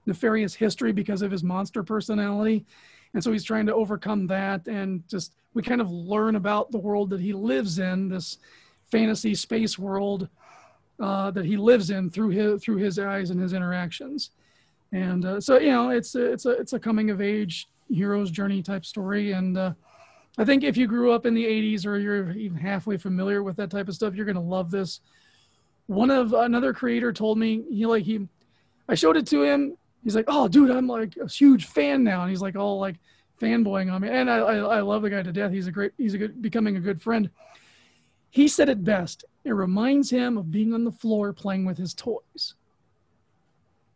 [0.05, 2.65] nefarious history because of his monster personality.
[3.13, 4.69] And so he's trying to overcome that.
[4.69, 8.39] And just we kind of learn about the world that he lives in, this
[8.91, 10.29] fantasy space world
[11.01, 14.31] uh, that he lives in through his, through his eyes and his interactions.
[14.93, 18.31] And uh, so, you know, it's a, it's a, it's a coming of age hero's
[18.31, 19.33] journey type story.
[19.33, 19.73] And uh,
[20.39, 23.57] I think if you grew up in the 80s or you're even halfway familiar with
[23.57, 25.01] that type of stuff, you're going to love this.
[25.87, 28.27] One of another creator told me he like he,
[28.89, 29.77] I showed it to him.
[30.03, 32.97] He's like, "Oh, dude, I'm like a huge fan now," and he's like all like
[33.41, 34.09] fanboying on me.
[34.09, 35.53] And I, I, I love the guy to death.
[35.53, 37.31] He's a great, he's a good, becoming a good friend.
[38.37, 39.25] He said it best.
[39.45, 42.53] It reminds him of being on the floor playing with his toys.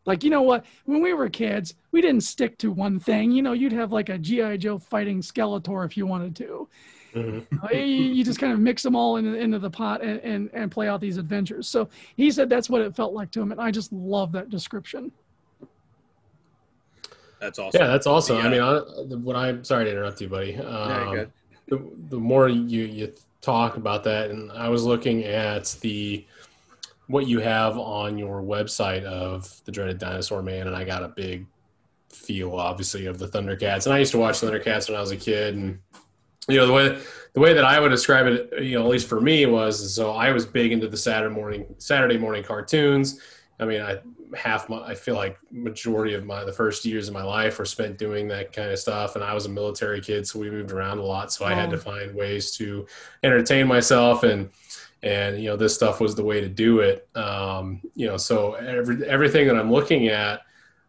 [0.07, 0.65] Like, you know what?
[0.87, 3.33] When we were kids, we didn't stick to one thing.
[3.33, 4.57] You know, you'd have like a G.I.
[4.57, 6.69] Joe fighting Skeletor if you wanted to.
[7.15, 7.45] Mhm.
[7.63, 10.49] Uh, you, you just kind of mix them all into, into the pot and, and,
[10.55, 11.69] and play out these adventures.
[11.69, 13.53] So he said that's what it felt like to him.
[13.53, 15.13] And I just love that description.
[17.43, 17.79] That's awesome.
[17.79, 18.39] Yeah, that's awesome.
[18.39, 18.79] I mean, I,
[19.17, 20.53] what I'm sorry to interrupt you, buddy.
[20.53, 21.31] Very Um, good.
[21.69, 26.27] the, the more you, you talk about that, and I was looking at the
[27.07, 31.09] what you have on your website of the dreaded dinosaur man, and I got a
[31.09, 31.47] big
[32.09, 33.87] feel, obviously, of the Thundercats.
[33.87, 35.79] And I used to watch Thundercats when I was a kid, and
[36.49, 37.01] you know the way
[37.33, 40.13] the way that I would describe it, you know, at least for me, was so
[40.13, 43.21] I was big into the Saturday morning Saturday morning cartoons.
[43.59, 43.99] I mean, I
[44.37, 47.65] half my I feel like majority of my the first years of my life were
[47.65, 50.71] spent doing that kind of stuff, and I was a military kid, so we moved
[50.73, 51.33] around a lot.
[51.33, 51.81] So I had to Oh.
[51.81, 52.87] find ways to
[53.23, 54.51] entertain myself and
[55.03, 58.53] and you know this stuff was the way to do it um, you know so
[58.55, 60.43] every, everything that i'm looking at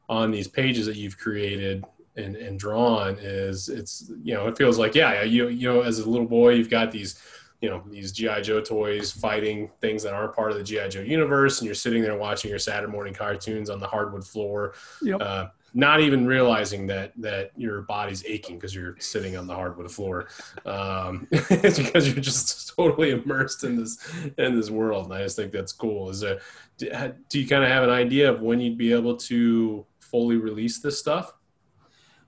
[0.10, 1.86] on these pages that you've created
[2.18, 6.00] and, and drawn is it's you know it feels like yeah you you know as
[6.00, 7.22] a little boy you've got these
[7.62, 11.02] you know these gi joe toys fighting things that aren't part of the gi joe
[11.02, 15.22] universe and you're sitting there watching your saturday morning cartoons on the hardwood floor Yep.
[15.22, 19.90] uh, not even realizing that that your body's aching because you're sitting on the hardwood
[19.92, 20.28] floor
[20.66, 23.98] um, it's because you're just totally immersed in this
[24.38, 26.40] in this world and i just think that's cool is there
[26.78, 26.90] do,
[27.30, 30.80] do you kind of have an idea of when you'd be able to fully release
[30.80, 31.34] this stuff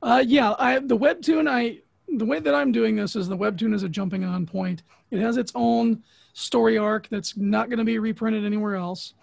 [0.02, 1.50] Uh, yeah, I the webtoon.
[1.50, 4.84] I the way that I'm doing this is the webtoon is a jumping on point.
[5.12, 9.14] It has its own story arc that's not going to be reprinted anywhere else.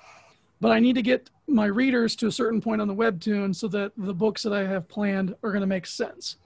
[0.61, 3.67] But I need to get my readers to a certain point on the webtoon so
[3.69, 6.37] that the books that I have planned are going to make sense.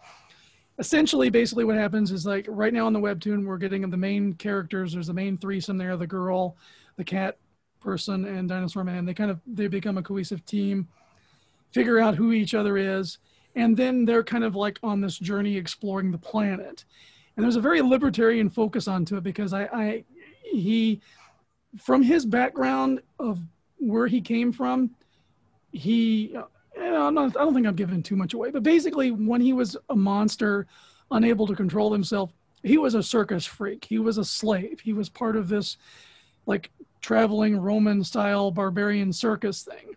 [0.79, 4.35] Essentially, basically, what happens is like right now on the webtoon, we're getting the main
[4.35, 4.93] characters.
[4.93, 6.57] There's the main threesome there: the girl,
[6.97, 7.39] the cat
[7.81, 9.05] person, and Dinosaur Man.
[9.05, 10.89] They kind of they become a cohesive team,
[11.71, 13.19] figure out who each other is,
[13.55, 16.85] and then they're kind of like on this journey exploring the planet.
[17.37, 20.05] And there's a very libertarian focus onto it because i, I
[20.43, 21.01] he
[21.79, 23.41] from his background of
[23.79, 24.91] where he came from
[25.73, 26.37] he
[26.81, 29.77] I'm not, i don't think i'm giving too much away but basically when he was
[29.91, 30.69] a monster
[31.11, 32.33] unable to control himself
[32.65, 33.85] he was a circus freak.
[33.85, 34.81] He was a slave.
[34.81, 35.77] He was part of this
[36.47, 39.95] like traveling roman style barbarian circus thing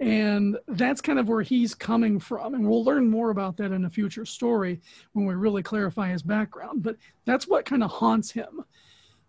[0.00, 2.54] and that's kind of where he's coming from.
[2.54, 4.80] And we'll learn more about that in a future story
[5.12, 6.82] when we really clarify his background.
[6.82, 6.96] But
[7.26, 8.64] that's what kind of haunts him.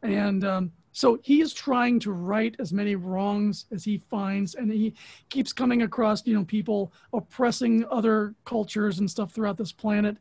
[0.01, 4.55] And um, so he is trying to right as many wrongs as he finds.
[4.55, 4.93] And he
[5.29, 10.15] keeps coming across, you know, people oppressing other cultures and stuff throughout this planet.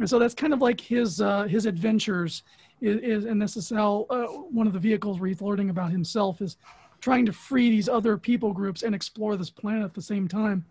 [0.00, 2.42] And so that's kind of like his uh, his adventures
[2.80, 5.92] is, is and this is how uh, one of the vehicles where he's learning about
[5.92, 6.56] himself is
[7.04, 10.64] trying to free these other people groups and explore this planet at the same time.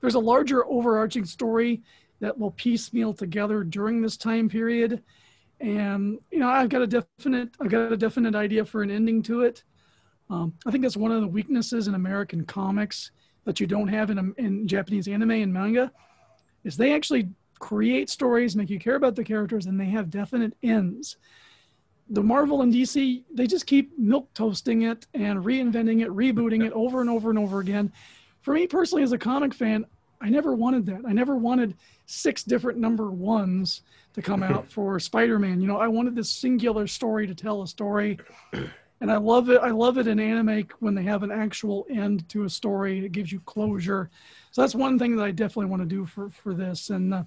[0.00, 1.80] There's a larger overarching story
[2.18, 5.00] that will piecemeal together during this time period.
[5.60, 9.22] And you know, I've got a definite, I've got a definite idea for an ending
[9.22, 9.62] to it.
[10.28, 13.12] Um, I think that's one of the weaknesses in American comics
[13.44, 15.92] that you don't have in, in Japanese anime and manga,
[16.64, 17.28] is they actually
[17.60, 21.16] create stories, make you care about the characters, and they have definite ends.
[22.08, 26.72] The Marvel and DC, they just keep milk toasting it and reinventing it, rebooting it
[26.72, 27.92] over and over and over again.
[28.42, 29.84] For me personally, as a comic fan,
[30.20, 31.02] I never wanted that.
[31.06, 31.74] I never wanted
[32.06, 33.82] six different number ones
[34.14, 35.60] to come out for Spider-Man.
[35.60, 38.18] You know, I wanted this singular story to tell a story.
[39.00, 39.60] And I love it.
[39.60, 43.04] I love it in anime when they have an actual end to a story.
[43.04, 44.10] It gives you closure.
[44.52, 46.88] So that's one thing that I definitely want to do for for this.
[46.88, 47.24] And uh,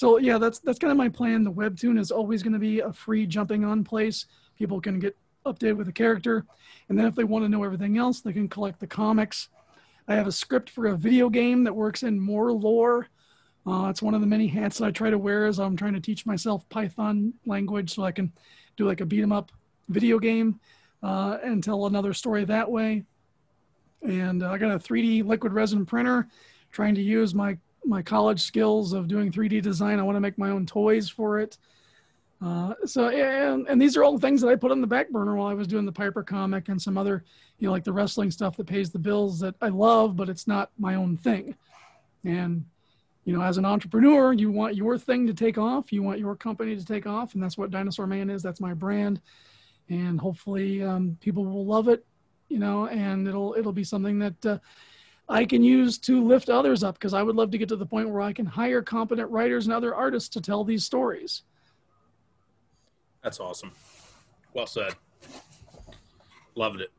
[0.00, 1.44] so yeah, that's that's kind of my plan.
[1.44, 4.24] The webtoon is always going to be a free jumping on place.
[4.56, 6.46] People can get updated with the character,
[6.88, 9.50] and then if they want to know everything else, they can collect the comics.
[10.08, 13.08] I have a script for a video game that works in more lore.
[13.66, 15.92] Uh, it's one of the many hats that I try to wear as I'm trying
[15.92, 18.32] to teach myself Python language so I can
[18.78, 19.52] do like a beat 'em up
[19.90, 20.60] video game
[21.02, 23.04] uh, and tell another story that way.
[24.00, 26.26] And uh, I got a 3D liquid resin printer,
[26.72, 29.98] trying to use my my college skills of doing 3D design.
[29.98, 31.58] I want to make my own toys for it.
[32.42, 35.36] Uh, so and, and these are all things that I put on the back burner
[35.36, 37.24] while I was doing the Piper comic and some other,
[37.58, 40.46] you know, like the wrestling stuff that pays the bills that I love, but it's
[40.46, 41.54] not my own thing.
[42.24, 42.64] And
[43.24, 45.92] you know, as an entrepreneur, you want your thing to take off.
[45.92, 48.42] You want your company to take off, and that's what Dinosaur Man is.
[48.42, 49.20] That's my brand,
[49.88, 52.04] and hopefully, um, people will love it.
[52.48, 54.58] You know, and it'll it'll be something that uh,
[55.30, 57.86] I can use to lift others up because I would love to get to the
[57.86, 61.42] point where I can hire competent writers and other artists to tell these stories.
[63.22, 63.70] That's awesome.
[64.54, 64.94] Well said.
[66.56, 66.90] Loved it.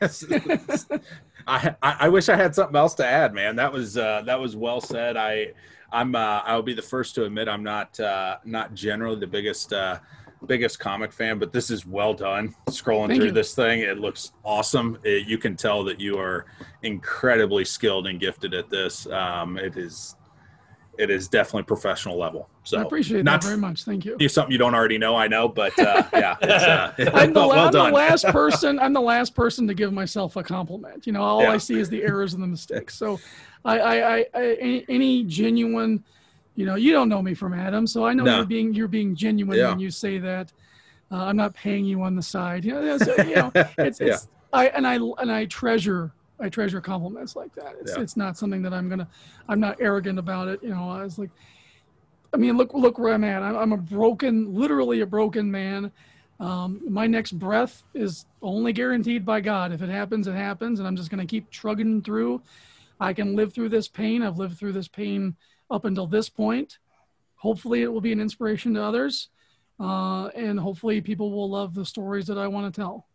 [1.46, 3.54] I, I wish I had something else to add, man.
[3.56, 5.16] That was uh, that was well said.
[5.16, 5.52] I
[5.92, 9.72] I'm uh, I'll be the first to admit I'm not uh, not generally the biggest
[9.72, 9.98] uh,
[10.46, 12.54] biggest comic fan, but this is well done.
[12.68, 13.32] Scrolling Thank through you.
[13.32, 14.98] this thing, it looks awesome.
[15.04, 16.46] It, you can tell that you are
[16.82, 19.06] incredibly skilled and gifted at this.
[19.06, 20.16] Um, it is
[21.00, 22.48] it is definitely professional level.
[22.62, 23.84] So I appreciate not that very much.
[23.84, 24.28] Thank you.
[24.28, 27.48] something you don't already know, I know, but uh, yeah, it's, uh, I'm, the, well,
[27.48, 28.78] well I'm the last person.
[28.78, 31.06] I'm the last person to give myself a compliment.
[31.06, 31.52] You know, all Yeah.
[31.52, 32.94] I see is the errors and the mistakes.
[32.96, 33.18] So,
[33.64, 36.04] I, I, I, I any genuine,
[36.60, 38.36] you know, you don't know me from Adam, so I know No.
[38.36, 39.70] you're being you're being genuine Yeah.
[39.70, 40.52] when you say that.
[41.10, 42.66] Uh, I'm not paying you on the side.
[42.66, 44.18] You know, so, you know it's, Yeah.
[44.52, 47.76] I and I and I treasure I treasure compliments like that.
[47.80, 48.02] It's Yeah.
[48.02, 49.08] it's not something that I'm gonna
[49.48, 50.62] I'm not arrogant about it.
[50.62, 51.30] You know, I was like,
[52.34, 53.42] I mean, look look where I'm at.
[53.42, 55.90] I'm, I'm a broken, literally a broken man.
[56.40, 59.72] Um, my next breath is only guaranteed by God.
[59.72, 62.42] If it happens, it happens, and I'm just gonna keep trugging through.
[63.00, 64.22] I can live through this pain.
[64.22, 65.36] I've lived through this pain
[65.70, 66.78] up until this point.
[67.36, 69.28] Hopefully, it will be an inspiration to others,
[69.78, 73.06] uh, and hopefully, people will love the stories that I want to tell.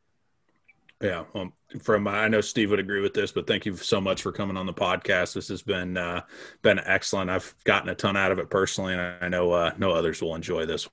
[1.02, 1.52] Yeah, well,
[1.82, 4.56] from I know Steve would agree with this, but thank you so much for coming
[4.56, 5.34] on the podcast.
[5.34, 6.22] This has been uh,
[6.62, 7.30] been excellent.
[7.30, 10.36] I've gotten a ton out of it personally, and I know uh, no others will
[10.36, 10.88] enjoy this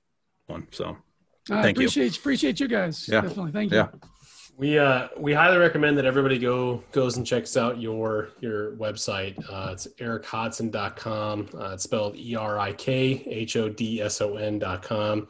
[0.47, 0.67] one.
[0.71, 0.97] So
[1.49, 1.85] I Thank you.
[1.85, 3.07] appreciate appreciate you guys.
[3.07, 3.21] Yeah.
[3.21, 3.77] Definitely, thank you.
[3.77, 3.87] Yeah.
[4.55, 9.37] We uh we highly recommend that everybody go goes and checks out your your website.
[9.49, 11.49] Uh, it's erikhodson.com.
[11.59, 15.27] Uh, it's spelled E R I K H O D S O N dot com,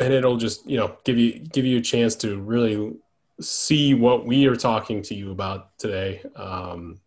[0.00, 2.94] and it'll just you know give you give you a chance to really
[3.40, 6.22] see what we are talking to you about today.
[6.36, 7.00] Um,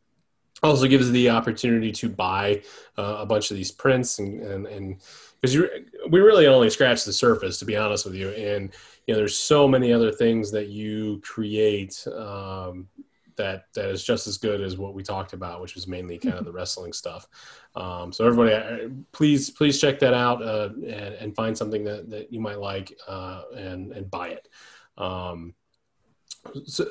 [0.63, 2.63] also gives the opportunity to buy
[2.97, 4.97] uh, a bunch of these prints and and and
[5.43, 5.57] because
[6.09, 8.73] we really only scratched the surface to be honest with you and
[9.05, 12.87] you know there's so many other things that you create um,
[13.35, 16.35] that that is just as good as what we talked about which was mainly kind
[16.35, 17.27] of the wrestling stuff.
[17.75, 22.09] Um, so everybody uh, please please check that out uh, and, and find something that,
[22.09, 24.47] that you might like uh, and and buy it.
[24.97, 25.53] Um,
[26.65, 26.85] so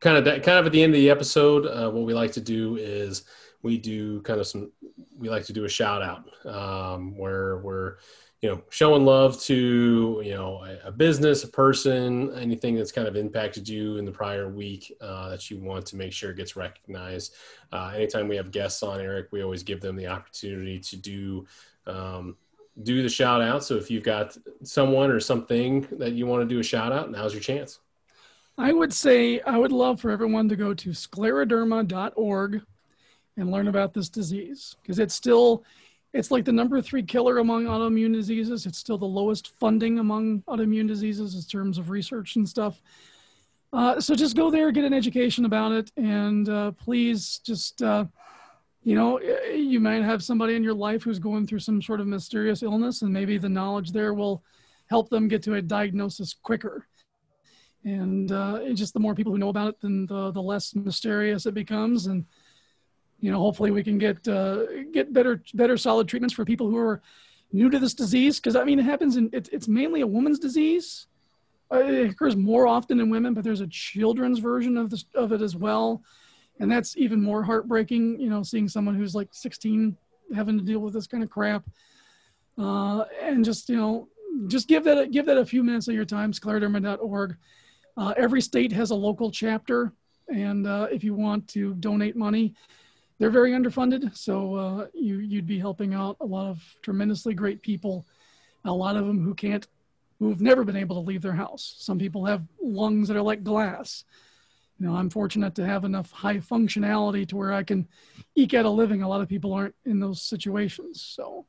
[0.00, 2.32] kind of that kind of at the end of the episode uh, what we like
[2.32, 3.24] to do is
[3.66, 4.70] we do kind of some
[5.18, 7.96] we like to do a shout out um, where we're
[8.40, 13.08] you know showing love to you know a, a business a person anything that's kind
[13.08, 16.54] of impacted you in the prior week uh, that you want to make sure gets
[16.54, 17.34] recognized.
[17.72, 21.44] Uh, anytime we have guests on erik we always give them the opportunity to do
[21.88, 22.36] um,
[22.82, 23.64] do the shout out.
[23.64, 27.10] So if you've got someone or something that you want to do a shout out
[27.10, 27.80] now's your chance.
[28.58, 32.62] I would say I would love for everyone to go to scleroderma.org
[33.36, 35.64] and learn about this disease because it's still
[36.12, 38.66] it's like the number three killer among autoimmune diseases.
[38.66, 42.80] It's still the lowest funding among autoimmune diseases in terms of research and stuff.
[43.72, 48.06] Uh, so just go there, get an education about it, and uh, please just, uh,
[48.82, 49.20] you know,
[49.52, 53.02] you might have somebody in your life who's going through some sort of mysterious illness,
[53.02, 54.42] and maybe the knowledge there will
[54.86, 56.86] help them get to a diagnosis quicker.
[57.84, 61.44] And uh, just the more people who know about it, then the, the less mysterious
[61.44, 62.06] it becomes.
[62.06, 62.24] And,
[63.20, 66.76] you know, hopefully we can get uh, get better better solid treatments for people who
[66.76, 67.00] are
[67.52, 68.38] new to this disease.
[68.38, 71.06] Because I mean, it happens in it, it's mainly a woman's disease
[71.72, 75.32] uh, it occurs more often in women, but there's a children's version of this of
[75.32, 76.02] it as well,
[76.60, 78.20] and that's even more heartbreaking.
[78.20, 79.96] You know, seeing someone who's like 16
[80.34, 81.64] having to deal with this kind of crap,
[82.58, 84.08] uh, and just you know,
[84.46, 86.32] just give that a, give that a few minutes of your time.
[86.32, 87.36] Scleroderma.org.
[87.96, 89.92] Uh, every state has a local chapter,
[90.28, 92.54] and uh, if you want to donate money,
[93.18, 97.62] they're very underfunded, so uh, you you'd be helping out a lot of tremendously great
[97.62, 98.06] people.
[98.64, 99.66] A lot of them who can't
[100.18, 101.76] who've never been able to leave their house.
[101.78, 104.04] Some people have lungs that are like glass.
[104.78, 107.88] You know, I'm fortunate to have enough high functionality to where I can
[108.34, 109.02] eke out a living.
[109.02, 111.00] A lot of people aren't in those situations.
[111.00, 111.46] So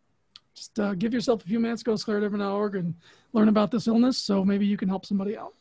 [0.55, 2.95] just uh, give yourself a few minutes, go to scleroderma.org and
[3.33, 5.53] learn about this illness so maybe you can help somebody out.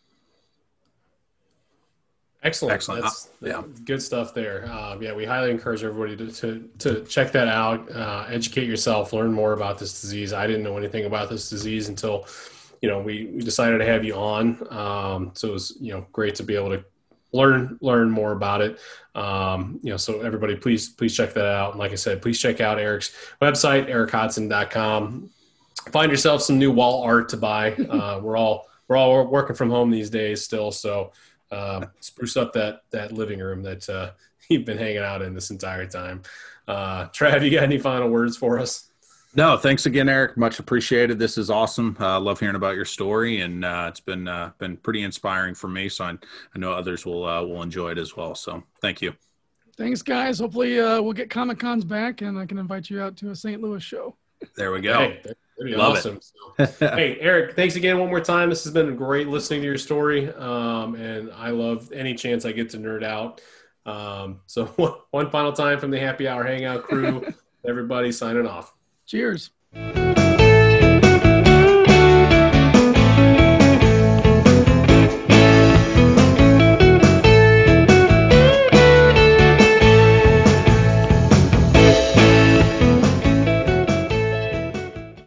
[2.43, 2.75] Excellent.
[2.75, 3.03] Excellent.
[3.03, 3.63] That's, yeah.
[3.85, 4.71] Good stuff there.
[4.71, 9.13] Um, yeah, we highly encourage everybody to, to, to check that out, uh, educate yourself,
[9.13, 10.33] learn more about this disease.
[10.33, 12.27] I didn't know anything about this disease until
[12.83, 14.67] you know, we, we decided to have you on.
[14.73, 16.85] Um, so it was, you know, great to be able to
[17.33, 18.79] learn, learn more about it.
[19.15, 21.73] Um, you know, so everybody please, please check that out.
[21.73, 25.31] And like I said, please check out Erik's website, erikhodson.com.
[25.91, 27.73] Find yourself some new wall art to buy.
[27.73, 30.71] Uh, we're all, we're all working from home these days still.
[30.71, 31.13] So,
[31.51, 34.11] uh, spruce up that, that living room that, uh,
[34.49, 36.23] you've been hanging out in this entire time.
[36.69, 38.91] Uh, Trav, you got any final words for us?
[39.37, 40.39] No, thanks again, Erik.
[40.39, 41.19] Much appreciated.
[41.19, 41.95] This is awesome.
[42.01, 45.69] Uh, love hearing about your story, and uh, it's been uh, been pretty inspiring for
[45.69, 45.91] me.
[45.91, 46.13] So I,
[46.55, 48.35] I know others will uh, will enjoy it as well.
[48.35, 49.13] So thank you.
[49.77, 50.39] Thanks, guys.
[50.39, 53.37] Hopefully, uh, we'll get Comic Cons back, and I can invite you out to a
[53.37, 53.61] St.
[53.61, 54.17] Louis show.
[54.57, 54.99] There we go.
[54.99, 56.21] Hey, love awesome.
[56.59, 56.69] it.
[56.69, 58.51] So, hey, Erik, thanks again one more time.
[58.51, 62.53] This has been great listening to your story, um, and I love any chance I
[62.53, 63.41] get to nerd out.
[63.87, 64.67] Um, so
[65.11, 67.27] one final time from the Happy Hour Hangout crew,
[67.67, 68.75] everybody signing off.
[69.07, 69.51] Cheers.